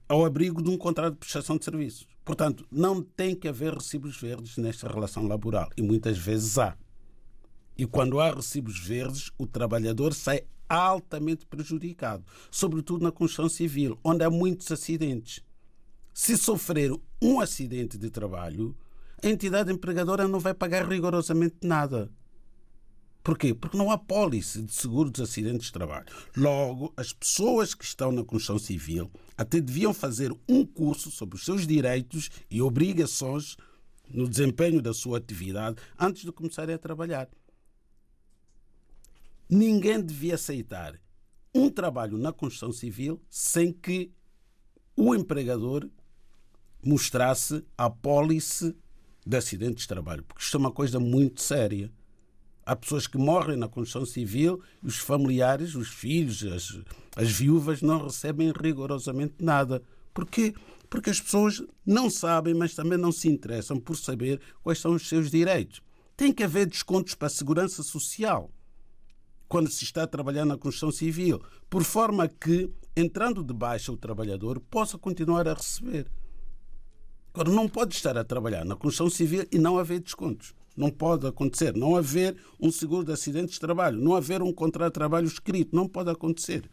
ao 0.10 0.26
abrigo 0.26 0.62
de 0.62 0.70
um 0.70 0.78
contrato 0.78 1.14
de 1.14 1.20
prestação 1.20 1.58
de 1.58 1.66
serviços. 1.66 2.08
Portanto, 2.26 2.66
não 2.72 3.02
tem 3.02 3.36
que 3.36 3.48
haver 3.48 3.74
recibos 3.74 4.18
verdes 4.20 4.58
nesta 4.58 4.88
relação 4.88 5.28
laboral 5.28 5.70
e 5.78 5.82
muitas 5.82 6.18
vezes 6.18 6.58
há. 6.58 6.76
E 7.78 7.86
quando 7.86 8.20
há 8.20 8.32
recibos 8.32 8.80
verdes, 8.80 9.32
o 9.38 9.48
trabalhador 9.48 10.14
sai 10.14 10.44
altamente 10.70 11.46
prejudicado, 11.46 12.24
sobretudo 12.50 13.04
na 13.04 13.12
construção 13.12 13.50
civil, 13.50 13.98
onde 14.04 14.24
há 14.24 14.30
muitos 14.30 14.72
acidentes. 14.72 15.42
Se 16.14 16.38
sofrer 16.38 16.92
um 17.22 17.40
acidente 17.40 17.98
de 17.98 18.10
trabalho, 18.10 18.76
a 19.24 19.28
entidade 19.28 19.72
empregadora 19.72 20.28
não 20.28 20.40
vai 20.40 20.54
pagar 20.54 20.88
rigorosamente 20.88 21.58
nada. 21.64 22.12
Porquê? 23.24 23.54
Porque 23.54 23.78
não 23.78 23.90
há 23.90 23.98
pólice 23.98 24.62
de 24.62 24.74
seguro 24.74 25.10
dos 25.10 25.22
acidentes 25.22 25.68
de 25.68 25.72
trabalho. 25.72 26.06
Logo, 26.36 26.94
as 26.98 27.14
pessoas 27.14 27.74
que 27.74 27.86
estão 27.86 28.12
na 28.12 28.24
construção 28.24 28.60
civil 28.60 29.10
até 29.38 29.62
deviam 29.62 29.94
fazer 29.94 30.36
um 30.48 30.66
curso 30.66 31.10
sobre 31.10 31.38
os 31.38 31.46
seus 31.46 31.66
direitos 31.66 32.30
e 32.52 32.62
obrigações 32.62 33.56
no 34.10 34.28
desempenho 34.28 34.82
da 34.82 34.94
sua 34.94 35.20
atividade 35.20 35.78
antes 35.98 36.24
de 36.24 36.32
começarem 36.34 36.76
a 36.76 36.78
trabalhar 36.78 37.30
ninguém 39.50 40.02
devia 40.02 40.36
aceitar 40.36 41.00
um 41.54 41.70
trabalho 41.70 42.18
na 42.18 42.32
construção 42.32 42.72
civil 42.72 43.22
sem 43.30 43.72
que 43.72 44.12
o 44.96 45.14
empregador 45.14 45.88
mostrasse 46.84 47.64
a 47.78 47.90
pólice 47.90 48.76
de 49.26 49.38
acidentes 49.38 49.84
de 49.84 49.88
trabalho, 49.88 50.24
porque 50.24 50.44
isto 50.44 50.58
é 50.58 50.60
uma 50.60 50.72
coisa 50.72 51.00
muito 51.00 51.42
séria. 51.42 51.92
Há 52.66 52.76
pessoas 52.76 53.08
que 53.08 53.18
morrem 53.18 53.58
na 53.58 53.68
construção 53.68 54.06
civil 54.06 54.62
e 54.82 54.88
os 54.88 54.98
familiares, 54.98 55.76
os 55.76 55.90
filhos, 55.90 56.44
as, 56.44 56.80
as 57.16 57.32
viúvas 57.32 57.82
não 57.82 58.04
recebem 58.04 58.52
rigorosamente 58.52 59.36
nada. 59.40 59.82
Porquê? 60.14 60.54
Porque 60.90 61.10
as 61.10 61.20
pessoas 61.20 61.62
não 61.86 62.10
sabem, 62.10 62.54
mas 62.54 62.74
também 62.74 62.98
não 62.98 63.12
se 63.12 63.28
interessam 63.28 63.80
por 63.80 63.98
saber 63.98 64.40
quais 64.62 64.80
são 64.80 64.94
os 64.94 65.08
seus 65.10 65.30
direitos. 65.30 65.82
Tem 66.16 66.32
que 66.32 66.44
haver 66.44 66.68
descontos 66.68 67.16
para 67.16 67.28
a 67.28 67.32
segurança 67.32 67.84
social 67.84 68.50
quando 69.54 69.70
se 69.70 69.84
está 69.84 70.02
a 70.02 70.08
trabalhar 70.08 70.46
na 70.46 70.58
construção 70.58 70.92
civil, 70.92 71.40
por 71.70 71.84
forma 71.84 72.28
que, 72.28 72.72
entrando 72.98 73.44
de 73.44 73.54
baixa 73.54 73.92
o 73.92 73.96
trabalhador, 73.96 74.60
possa 74.60 74.98
continuar 74.98 75.48
a 75.48 75.54
receber. 75.54 76.08
Agora, 77.32 77.52
não 77.52 77.70
pode 77.70 77.94
estar 77.94 78.18
a 78.18 78.24
trabalhar 78.24 78.66
na 78.66 78.76
construção 78.76 79.12
civil 79.12 79.46
e 79.52 79.60
não 79.60 79.78
haver 79.78 80.00
descontos. 80.00 80.56
Não 80.76 80.90
pode 80.90 81.28
acontecer. 81.28 81.76
Não 81.76 81.96
haver 81.96 82.36
um 82.60 82.72
seguro 82.72 83.06
de 83.06 83.12
acidentes 83.12 83.54
de 83.54 83.60
trabalho, 83.60 84.02
não 84.02 84.16
haver 84.16 84.42
um 84.42 84.52
contrato 84.52 84.94
de 84.94 84.96
trabalho 84.96 85.28
escrito. 85.28 85.76
Não 85.76 85.88
pode 85.88 86.10
acontecer. 86.10 86.68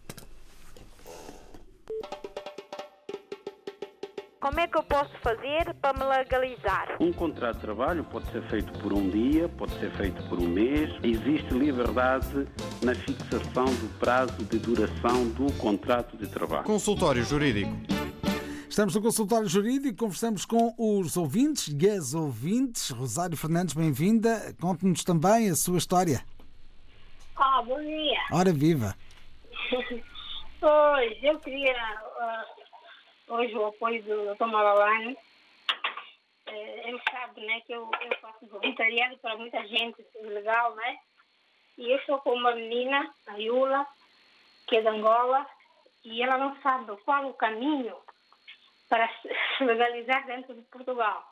Como 4.40 4.58
é 4.58 4.66
que 4.66 4.78
eu 4.78 4.82
posso 4.82 5.10
fazer 5.18 5.74
para 5.82 5.92
me 5.98 6.02
legalizar? 6.02 6.96
Um 6.98 7.12
contrato 7.12 7.56
de 7.56 7.60
trabalho 7.60 8.02
pode 8.04 8.26
ser 8.32 8.42
feito 8.48 8.72
por 8.78 8.90
um 8.90 9.10
dia, 9.10 9.50
pode 9.50 9.78
ser 9.78 9.90
feito 9.92 10.22
por 10.30 10.38
um 10.38 10.48
mês. 10.48 10.90
Existe 11.02 11.52
liberdade 11.52 12.48
na 12.82 12.94
fixação 12.94 13.66
do 13.66 13.98
prazo 13.98 14.42
de 14.46 14.58
duração 14.58 15.28
do 15.32 15.52
contrato 15.58 16.16
de 16.16 16.26
trabalho. 16.26 16.64
Consultório 16.64 17.22
Jurídico. 17.22 17.70
Estamos 18.66 18.94
no 18.94 19.02
consultório 19.02 19.48
jurídico, 19.48 19.98
conversamos 19.98 20.46
com 20.46 20.72
os 20.78 21.16
ouvintes 21.18 21.68
e 21.68 21.90
as 21.90 22.14
ouvintes. 22.14 22.88
Rosário 22.90 23.36
Fernandes, 23.36 23.74
bem-vinda. 23.74 24.54
Conte-nos 24.58 25.04
também 25.04 25.50
a 25.50 25.54
sua 25.54 25.76
história. 25.76 26.24
Ah, 27.36 27.60
bom 27.66 27.78
dia. 27.80 28.20
Ora 28.32 28.52
viva. 28.52 28.94
Pois, 30.60 31.16
eu 31.22 31.38
queria 31.38 31.72
uh, 31.72 32.59
hoje 33.30 33.56
o 33.56 33.66
apoio 33.66 34.02
do 34.02 34.34
Dr. 34.34 34.46
Malalane. 34.46 35.16
Ele 36.46 37.00
sabe 37.10 37.40
né, 37.46 37.60
que 37.60 37.72
eu, 37.72 37.88
eu 38.00 38.18
faço 38.20 38.46
voluntariado 38.46 39.16
para 39.18 39.36
muita 39.36 39.64
gente 39.68 40.04
legal, 40.20 40.74
né? 40.74 40.98
E 41.78 41.92
eu 41.92 41.96
estou 41.98 42.18
com 42.20 42.34
uma 42.34 42.52
menina, 42.54 43.14
a 43.28 43.36
Yula, 43.36 43.86
que 44.66 44.76
é 44.76 44.80
de 44.80 44.88
Angola, 44.88 45.46
e 46.04 46.22
ela 46.22 46.36
não 46.38 46.60
sabe 46.60 46.96
qual 47.04 47.26
o 47.28 47.34
caminho 47.34 47.96
para 48.88 49.08
se 49.22 49.64
legalizar 49.64 50.26
dentro 50.26 50.54
de 50.54 50.62
Portugal. 50.62 51.24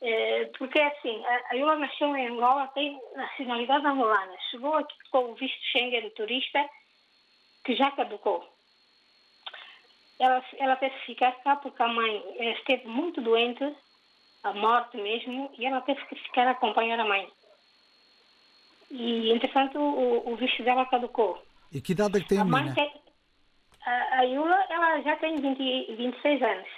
É, 0.00 0.44
porque 0.56 0.80
assim, 0.80 1.22
a 1.50 1.54
Yula 1.54 1.76
nasceu 1.76 2.16
em 2.16 2.28
Angola, 2.28 2.68
tem 2.68 2.98
nacionalidade 3.16 3.84
angolana, 3.84 4.34
chegou 4.50 4.74
aqui 4.76 4.96
com 5.10 5.32
o 5.32 5.34
visto 5.34 5.60
Schengen 5.72 6.08
turista, 6.10 6.64
que 7.64 7.74
já 7.74 7.90
caducou. 7.90 8.48
Ela, 10.20 10.44
ela 10.58 10.76
teve 10.76 10.94
que 10.96 11.06
ficar 11.06 11.32
cá 11.42 11.56
porque 11.56 11.82
a 11.82 11.88
mãe 11.88 12.22
esteve 12.52 12.86
muito 12.86 13.22
doente, 13.22 13.64
a 14.42 14.52
morte 14.52 14.98
mesmo, 14.98 15.50
e 15.58 15.64
ela 15.64 15.80
teve 15.80 16.04
que 16.04 16.14
ficar 16.14 16.46
a 16.46 16.50
acompanhar 16.50 17.00
a 17.00 17.04
mãe. 17.06 17.26
E, 18.90 19.32
entretanto, 19.32 19.78
o, 19.78 20.30
o 20.30 20.36
visto 20.36 20.62
dela 20.62 20.84
caducou. 20.84 21.42
E 21.72 21.80
que 21.80 21.92
idade 21.92 22.18
é 22.18 22.20
que 22.20 22.28
tem 22.28 22.38
a, 22.38 22.42
a 22.42 22.44
mãe 22.44 22.70
tem, 22.74 22.92
a, 23.86 24.18
a 24.18 24.22
Yula, 24.22 24.66
ela 24.68 25.00
já 25.00 25.16
tem 25.16 25.36
20, 25.36 25.96
26 25.96 26.42
anos. 26.42 26.68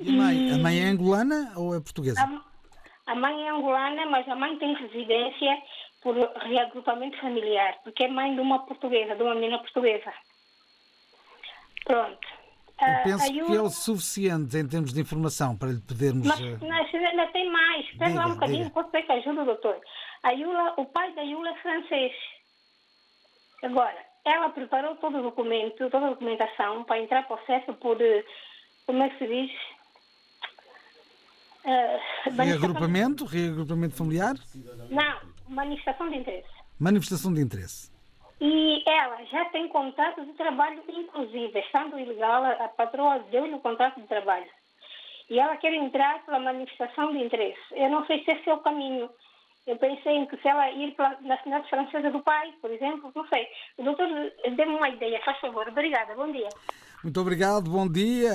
E 0.00 0.08
a 0.08 0.12
mãe, 0.12 0.52
a 0.52 0.58
mãe 0.58 0.80
é 0.80 0.84
angolana 0.84 1.52
ou 1.58 1.76
é 1.76 1.80
portuguesa? 1.80 2.22
A, 2.22 3.12
a 3.12 3.14
mãe 3.14 3.46
é 3.46 3.50
angolana, 3.50 4.06
mas 4.06 4.26
a 4.28 4.34
mãe 4.34 4.56
tem 4.56 4.74
residência 4.74 5.62
por 6.00 6.16
reagrupamento 6.16 7.18
familiar, 7.20 7.78
porque 7.84 8.04
é 8.04 8.08
mãe 8.08 8.34
de 8.34 8.40
uma 8.40 8.64
portuguesa, 8.66 9.14
de 9.14 9.22
uma 9.22 9.34
menina 9.34 9.58
portuguesa. 9.58 10.12
Pronto. 11.84 12.26
Eu 12.80 12.88
A- 12.92 13.02
penso 13.04 13.24
a 13.24 13.28
que 13.46 13.56
é 13.56 13.60
o 13.62 13.70
suficiente 13.70 14.56
em 14.56 14.66
termos 14.66 14.92
de 14.92 15.00
informação 15.00 15.56
para 15.56 15.68
lhe 15.70 15.80
podermos. 15.80 16.26
Mas, 16.26 16.40
eh, 16.40 16.58
mas 16.60 16.94
ainda 16.94 17.26
tem 17.28 17.50
mais. 17.50 17.86
Espera 17.86 18.14
lá 18.14 18.26
um 18.26 18.34
bocadinho, 18.34 18.70
pode 18.70 18.90
ser 18.90 19.02
que 19.02 19.12
ajude 19.12 19.38
o 19.38 19.44
doutor. 19.44 19.80
A 20.24 20.30
Yula, 20.32 20.74
o 20.78 20.86
pai 20.86 21.14
da 21.14 21.22
Yula 21.22 21.50
é 21.50 21.54
francês. 21.62 22.12
Agora, 23.62 23.96
ela 24.24 24.48
preparou 24.50 24.96
todo 24.96 25.18
o 25.18 25.22
documento, 25.22 25.88
toda 25.90 26.06
a 26.06 26.10
documentação 26.10 26.82
para 26.84 26.98
entrar 27.00 27.26
processo 27.26 27.72
por, 27.74 28.00
eh, 28.00 28.24
como 28.86 29.02
é 29.02 29.08
que 29.10 29.18
se 29.18 29.26
diz? 29.26 29.50
Manifestação- 31.64 32.44
Reagrupamento, 32.44 33.24
reagrupamento 33.24 33.94
familiar, 33.96 34.34
Não, 34.90 35.20
manifestação 35.48 36.10
de 36.10 36.16
interesse. 36.16 36.48
manifestação 36.78 37.32
de 37.32 37.40
interesse. 37.40 37.90
E 38.40 38.82
ela 38.86 39.24
já 39.26 39.44
tem 39.46 39.68
contrato 39.68 40.24
de 40.24 40.32
trabalho, 40.32 40.82
inclusive, 40.88 41.58
estando 41.60 41.98
ilegal, 41.98 42.44
a 42.44 42.68
patroa 42.68 43.20
deu-lhe 43.30 43.54
o 43.54 43.60
contrato 43.60 44.00
de 44.00 44.06
trabalho. 44.06 44.46
E 45.30 45.38
ela 45.38 45.56
quer 45.56 45.72
entrar 45.72 46.24
pela 46.26 46.38
manifestação 46.38 47.12
de 47.12 47.18
interesse. 47.18 47.60
Eu 47.72 47.88
não 47.90 48.04
sei 48.06 48.22
se 48.24 48.30
esse 48.32 48.48
é 48.48 48.54
o 48.54 48.58
caminho. 48.58 49.08
Eu 49.66 49.78
pensei 49.78 50.12
em 50.12 50.26
que 50.26 50.36
se 50.36 50.46
ela 50.46 50.70
ir 50.72 50.94
pela 50.94 51.10
nacionalidade 51.22 51.70
francesa 51.70 52.10
do 52.10 52.22
pai, 52.22 52.52
por 52.60 52.70
exemplo, 52.70 53.10
não 53.14 53.26
sei. 53.28 53.46
O 53.78 53.82
doutor 53.84 54.06
dê-me 54.54 54.74
uma 54.74 54.90
ideia, 54.90 55.22
faz 55.24 55.38
favor. 55.40 55.66
Obrigada, 55.66 56.14
bom 56.14 56.30
dia. 56.30 56.48
Muito 57.02 57.18
obrigado, 57.20 57.70
bom 57.70 57.88
dia. 57.88 58.30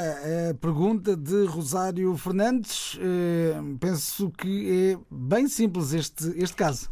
A 0.49 0.53
pergunta 0.59 1.15
de 1.15 1.45
Rosário 1.45 2.15
Fernandes. 2.17 2.97
eh, 2.99 3.59
Penso 3.79 4.31
que 4.31 4.95
é 4.95 4.97
bem 5.11 5.47
simples 5.47 5.93
este, 5.93 6.23
este 6.41 6.55
caso. 6.55 6.89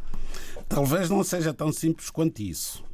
Talvez 0.70 1.10
não 1.10 1.24
seja 1.24 1.52
tão 1.52 1.72
simples 1.72 2.12
quanto 2.12 2.40
isso. 2.40 2.86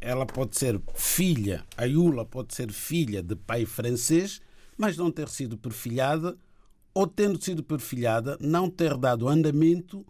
Ela 0.00 0.26
pode 0.26 0.56
ser 0.58 0.80
filha, 0.94 1.64
a 1.76 1.84
Yula 1.84 2.24
pode 2.24 2.54
ser 2.54 2.70
filha 2.72 3.22
de 3.22 3.34
pai 3.34 3.64
francês, 3.64 4.40
mas 4.76 4.96
não 4.96 5.10
ter 5.10 5.28
sido 5.28 5.56
perfilhada, 5.56 6.36
ou 6.94 7.06
tendo 7.06 7.42
sido 7.42 7.62
perfilhada, 7.62 8.36
não 8.40 8.68
ter 8.68 8.96
dado 8.96 9.28
andamento 9.28 10.04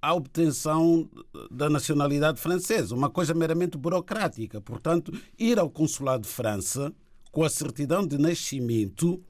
à 0.00 0.14
obtenção 0.14 1.10
da 1.50 1.68
nacionalidade 1.68 2.40
francesa. 2.40 2.94
Uma 2.94 3.10
coisa 3.10 3.34
meramente 3.34 3.76
burocrática. 3.76 4.60
Portanto, 4.60 5.12
ir 5.38 5.58
ao 5.58 5.68
consulado 5.68 6.22
de 6.22 6.28
França 6.28 6.92
com 7.32 7.44
a 7.44 7.48
certidão 7.50 8.06
de 8.06 8.16
nascimento, 8.18 9.22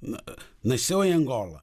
na- 0.00 0.22
nasceu 0.62 1.04
em 1.04 1.12
Angola, 1.12 1.62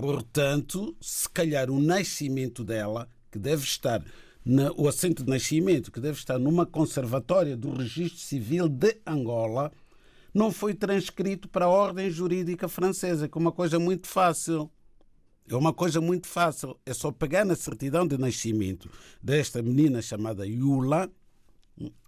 Portanto, 0.00 0.96
se 0.98 1.28
calhar 1.28 1.68
o 1.70 1.78
nascimento 1.78 2.64
dela, 2.64 3.06
que 3.30 3.38
deve 3.38 3.64
estar, 3.64 4.02
na, 4.44 4.72
o 4.72 4.88
assento 4.88 5.24
de 5.24 5.30
nascimento, 5.30 5.92
que 5.92 6.00
deve 6.00 6.18
estar 6.18 6.38
numa 6.38 6.64
conservatória 6.66 7.56
do 7.56 7.72
Registro 7.72 8.20
Civil 8.20 8.68
de 8.68 8.96
Angola, 9.06 9.72
não 10.32 10.50
foi 10.52 10.74
transcrito 10.74 11.48
para 11.48 11.64
a 11.64 11.68
ordem 11.68 12.10
jurídica 12.10 12.68
francesa, 12.68 13.28
que 13.28 13.36
é 13.36 13.40
uma 13.40 13.52
coisa 13.52 13.78
muito 13.78 14.06
fácil. 14.06 14.70
É 15.48 15.56
uma 15.56 15.72
coisa 15.72 16.00
muito 16.00 16.28
fácil. 16.28 16.78
É 16.86 16.94
só 16.94 17.10
pegar 17.10 17.44
na 17.44 17.56
certidão 17.56 18.06
de 18.06 18.16
nascimento 18.16 18.88
desta 19.20 19.60
menina 19.60 20.00
chamada 20.00 20.46
Yula, 20.46 21.10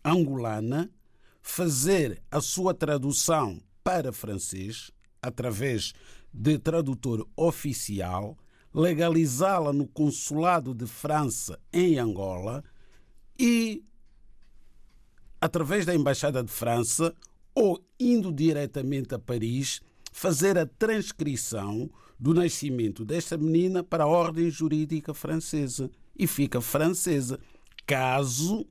angolana, 0.04 0.88
fazer 1.42 2.22
a 2.30 2.40
sua 2.40 2.72
tradução 2.72 3.60
para 3.82 4.12
francês 4.12 4.92
através 5.20 5.92
de 6.32 6.58
tradutor 6.58 7.28
oficial, 7.36 8.36
legalizá-la 8.74 9.72
no 9.72 9.86
consulado 9.86 10.74
de 10.74 10.86
França 10.86 11.58
em 11.72 11.98
Angola 11.98 12.64
e 13.38 13.84
através 15.40 15.84
da 15.84 15.94
embaixada 15.94 16.42
de 16.42 16.50
França 16.50 17.14
ou 17.54 17.84
indo 17.98 18.32
diretamente 18.32 19.14
a 19.14 19.18
Paris 19.18 19.80
fazer 20.12 20.56
a 20.56 20.66
transcrição 20.66 21.90
do 22.18 22.32
nascimento 22.32 23.04
desta 23.04 23.36
menina 23.36 23.82
para 23.82 24.04
a 24.04 24.06
ordem 24.06 24.48
jurídica 24.48 25.12
francesa 25.12 25.90
e 26.16 26.26
fica 26.26 26.60
francesa, 26.60 27.38
caso 27.84 28.66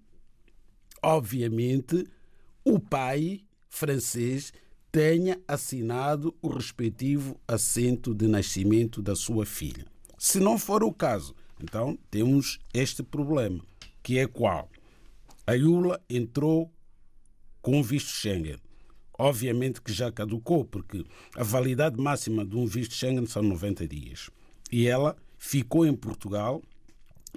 obviamente 1.03 2.07
o 2.63 2.79
pai 2.79 3.41
francês 3.67 4.53
tenha 4.91 5.39
assinado 5.47 6.35
o 6.41 6.47
respectivo 6.47 7.39
assento 7.47 8.13
de 8.13 8.27
nascimento 8.27 9.01
da 9.01 9.15
sua 9.15 9.45
filha. 9.45 9.90
Se 10.23 10.39
não 10.39 10.55
for 10.55 10.83
o 10.83 10.93
caso, 10.93 11.33
então 11.59 11.97
temos 12.11 12.59
este 12.71 13.01
problema, 13.01 13.59
que 14.03 14.19
é 14.19 14.27
qual? 14.27 14.69
A 15.47 15.53
Yula 15.53 15.99
entrou 16.07 16.71
com 17.59 17.81
visto 17.81 18.09
Schengen. 18.09 18.59
Obviamente 19.17 19.81
que 19.81 19.91
já 19.91 20.11
caducou, 20.11 20.63
porque 20.63 21.03
a 21.35 21.43
validade 21.43 21.99
máxima 21.99 22.45
de 22.45 22.55
um 22.55 22.67
visto 22.67 22.93
Schengen 22.93 23.25
são 23.25 23.41
90 23.41 23.87
dias. 23.87 24.29
E 24.71 24.85
ela 24.85 25.17
ficou 25.39 25.87
em 25.87 25.95
Portugal 25.95 26.61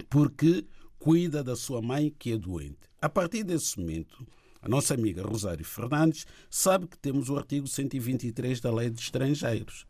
porque 0.07 0.63
cuida 0.99 1.43
da 1.43 1.55
sua 1.55 1.81
mãe 1.81 2.13
que 2.19 2.33
é 2.33 2.37
doente. 2.37 2.77
A 3.01 3.09
partir 3.09 3.43
desse 3.43 3.79
momento, 3.79 4.23
A 4.61 4.67
nossa 4.67 4.95
amiga 4.95 5.21
Rosário 5.21 5.63
Fernandes 5.63 6.25
sabe 6.49 6.87
que 6.87 6.97
temos 6.97 7.29
o 7.29 7.37
artigo 7.37 7.67
123 7.67 8.59
da 8.59 8.73
Lei 8.73 8.89
de 8.89 8.99
Estrangeiros. 8.99 9.85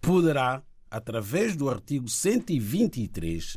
Poderá, 0.00 0.62
através 0.90 1.56
do 1.56 1.68
artigo 1.68 2.08
123, 2.08 3.56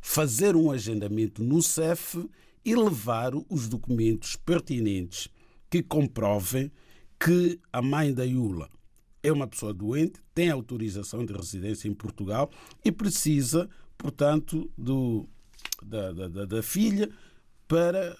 fazer 0.00 0.56
um 0.56 0.70
agendamento 0.70 1.42
no 1.42 1.62
CEF 1.62 2.28
e 2.64 2.74
levar 2.74 3.32
os 3.48 3.68
documentos 3.68 4.36
pertinentes 4.36 5.28
que 5.68 5.82
comprovem 5.82 6.70
que 7.18 7.60
a 7.72 7.80
mãe 7.82 8.12
da 8.12 8.24
Iula 8.24 8.68
é 9.22 9.30
uma 9.30 9.46
pessoa 9.46 9.74
doente, 9.74 10.20
tem 10.34 10.50
autorização 10.50 11.24
de 11.24 11.32
residência 11.32 11.88
em 11.88 11.94
Portugal 11.94 12.50
e 12.84 12.90
precisa, 12.90 13.68
portanto, 13.96 14.70
do, 14.76 15.28
da, 15.82 16.12
da, 16.12 16.44
da 16.46 16.62
filha 16.62 17.10
para, 17.68 18.16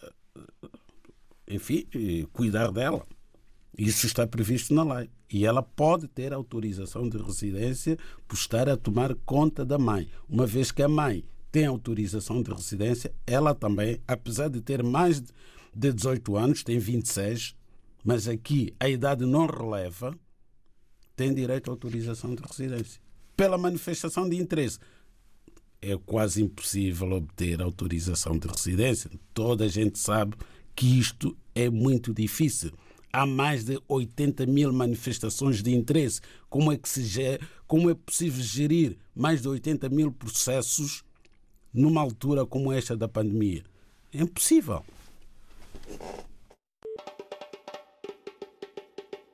enfim, 1.49 1.87
cuidar 2.33 2.71
dela. 2.71 3.07
Isso 3.77 4.07
está 4.07 4.27
previsto 4.27 4.75
na 4.75 4.83
lei. 4.83 5.11
E 5.33 5.47
ela 5.47 5.63
pode 5.63 6.09
ter 6.09 6.33
autorização 6.33 7.09
de 7.09 7.17
residência 7.19 7.97
por 8.27 8.35
estar 8.35 8.69
a 8.69 8.77
tomar 8.77 9.15
conta 9.25 9.65
da 9.65 9.79
mãe. 9.79 10.09
Uma 10.29 10.47
vez 10.47 10.73
que 10.73 10.83
a 10.83 10.89
mãe 10.89 11.25
tem 11.53 11.67
autorização 11.67 12.43
de 12.43 12.53
residência, 12.53 13.13
ela 13.27 13.55
também, 13.55 14.01
apesar 14.07 14.49
de 14.49 14.61
ter 14.61 14.83
mais 14.83 15.21
de 15.21 15.93
18 15.93 16.37
anos, 16.37 16.63
tem 16.63 16.79
26, 16.79 17.55
mas 18.05 18.29
aqui 18.29 18.75
a 18.79 18.89
idade 18.89 19.25
não 19.25 19.47
releva, 19.47 20.17
tem 21.17 21.35
direito 21.35 21.71
à 21.71 21.73
autorização 21.73 22.35
de 22.35 22.43
residência. 22.43 23.01
Pela 23.37 23.59
manifestação 23.59 24.29
de 24.29 24.37
interesse. 24.37 24.79
É 25.83 25.97
quase 25.97 26.43
impossível 26.43 27.11
obter 27.13 27.63
autorização 27.63 28.39
de 28.39 28.47
residência. 28.47 29.11
Toda 29.33 29.65
a 29.65 29.69
gente 29.69 29.99
sabe 29.99 30.37
que 30.77 30.99
isto 30.99 31.37
é 31.55 31.71
muito 31.71 32.13
difícil. 32.13 32.71
Há 33.13 33.27
mais 33.27 33.65
de 33.65 33.81
80 33.89 34.47
mil 34.47 34.73
manifestações 34.73 35.63
de 35.63 35.75
interesse. 35.75 36.21
Como 36.49 36.73
é, 36.73 36.77
que 36.77 36.89
se, 36.89 37.41
como 37.67 37.91
é 37.91 37.95
possível 37.95 38.43
gerir 38.43 38.97
mais 39.15 39.43
de 39.43 39.49
80 39.49 39.89
mil 39.89 40.13
processos 40.13 41.03
numa 41.73 42.01
altura 42.01 42.47
como 42.47 42.73
esta 42.73 42.97
da 42.97 43.09
pandemia? 43.09 43.65
É 44.13 44.23
impossível. 44.23 44.85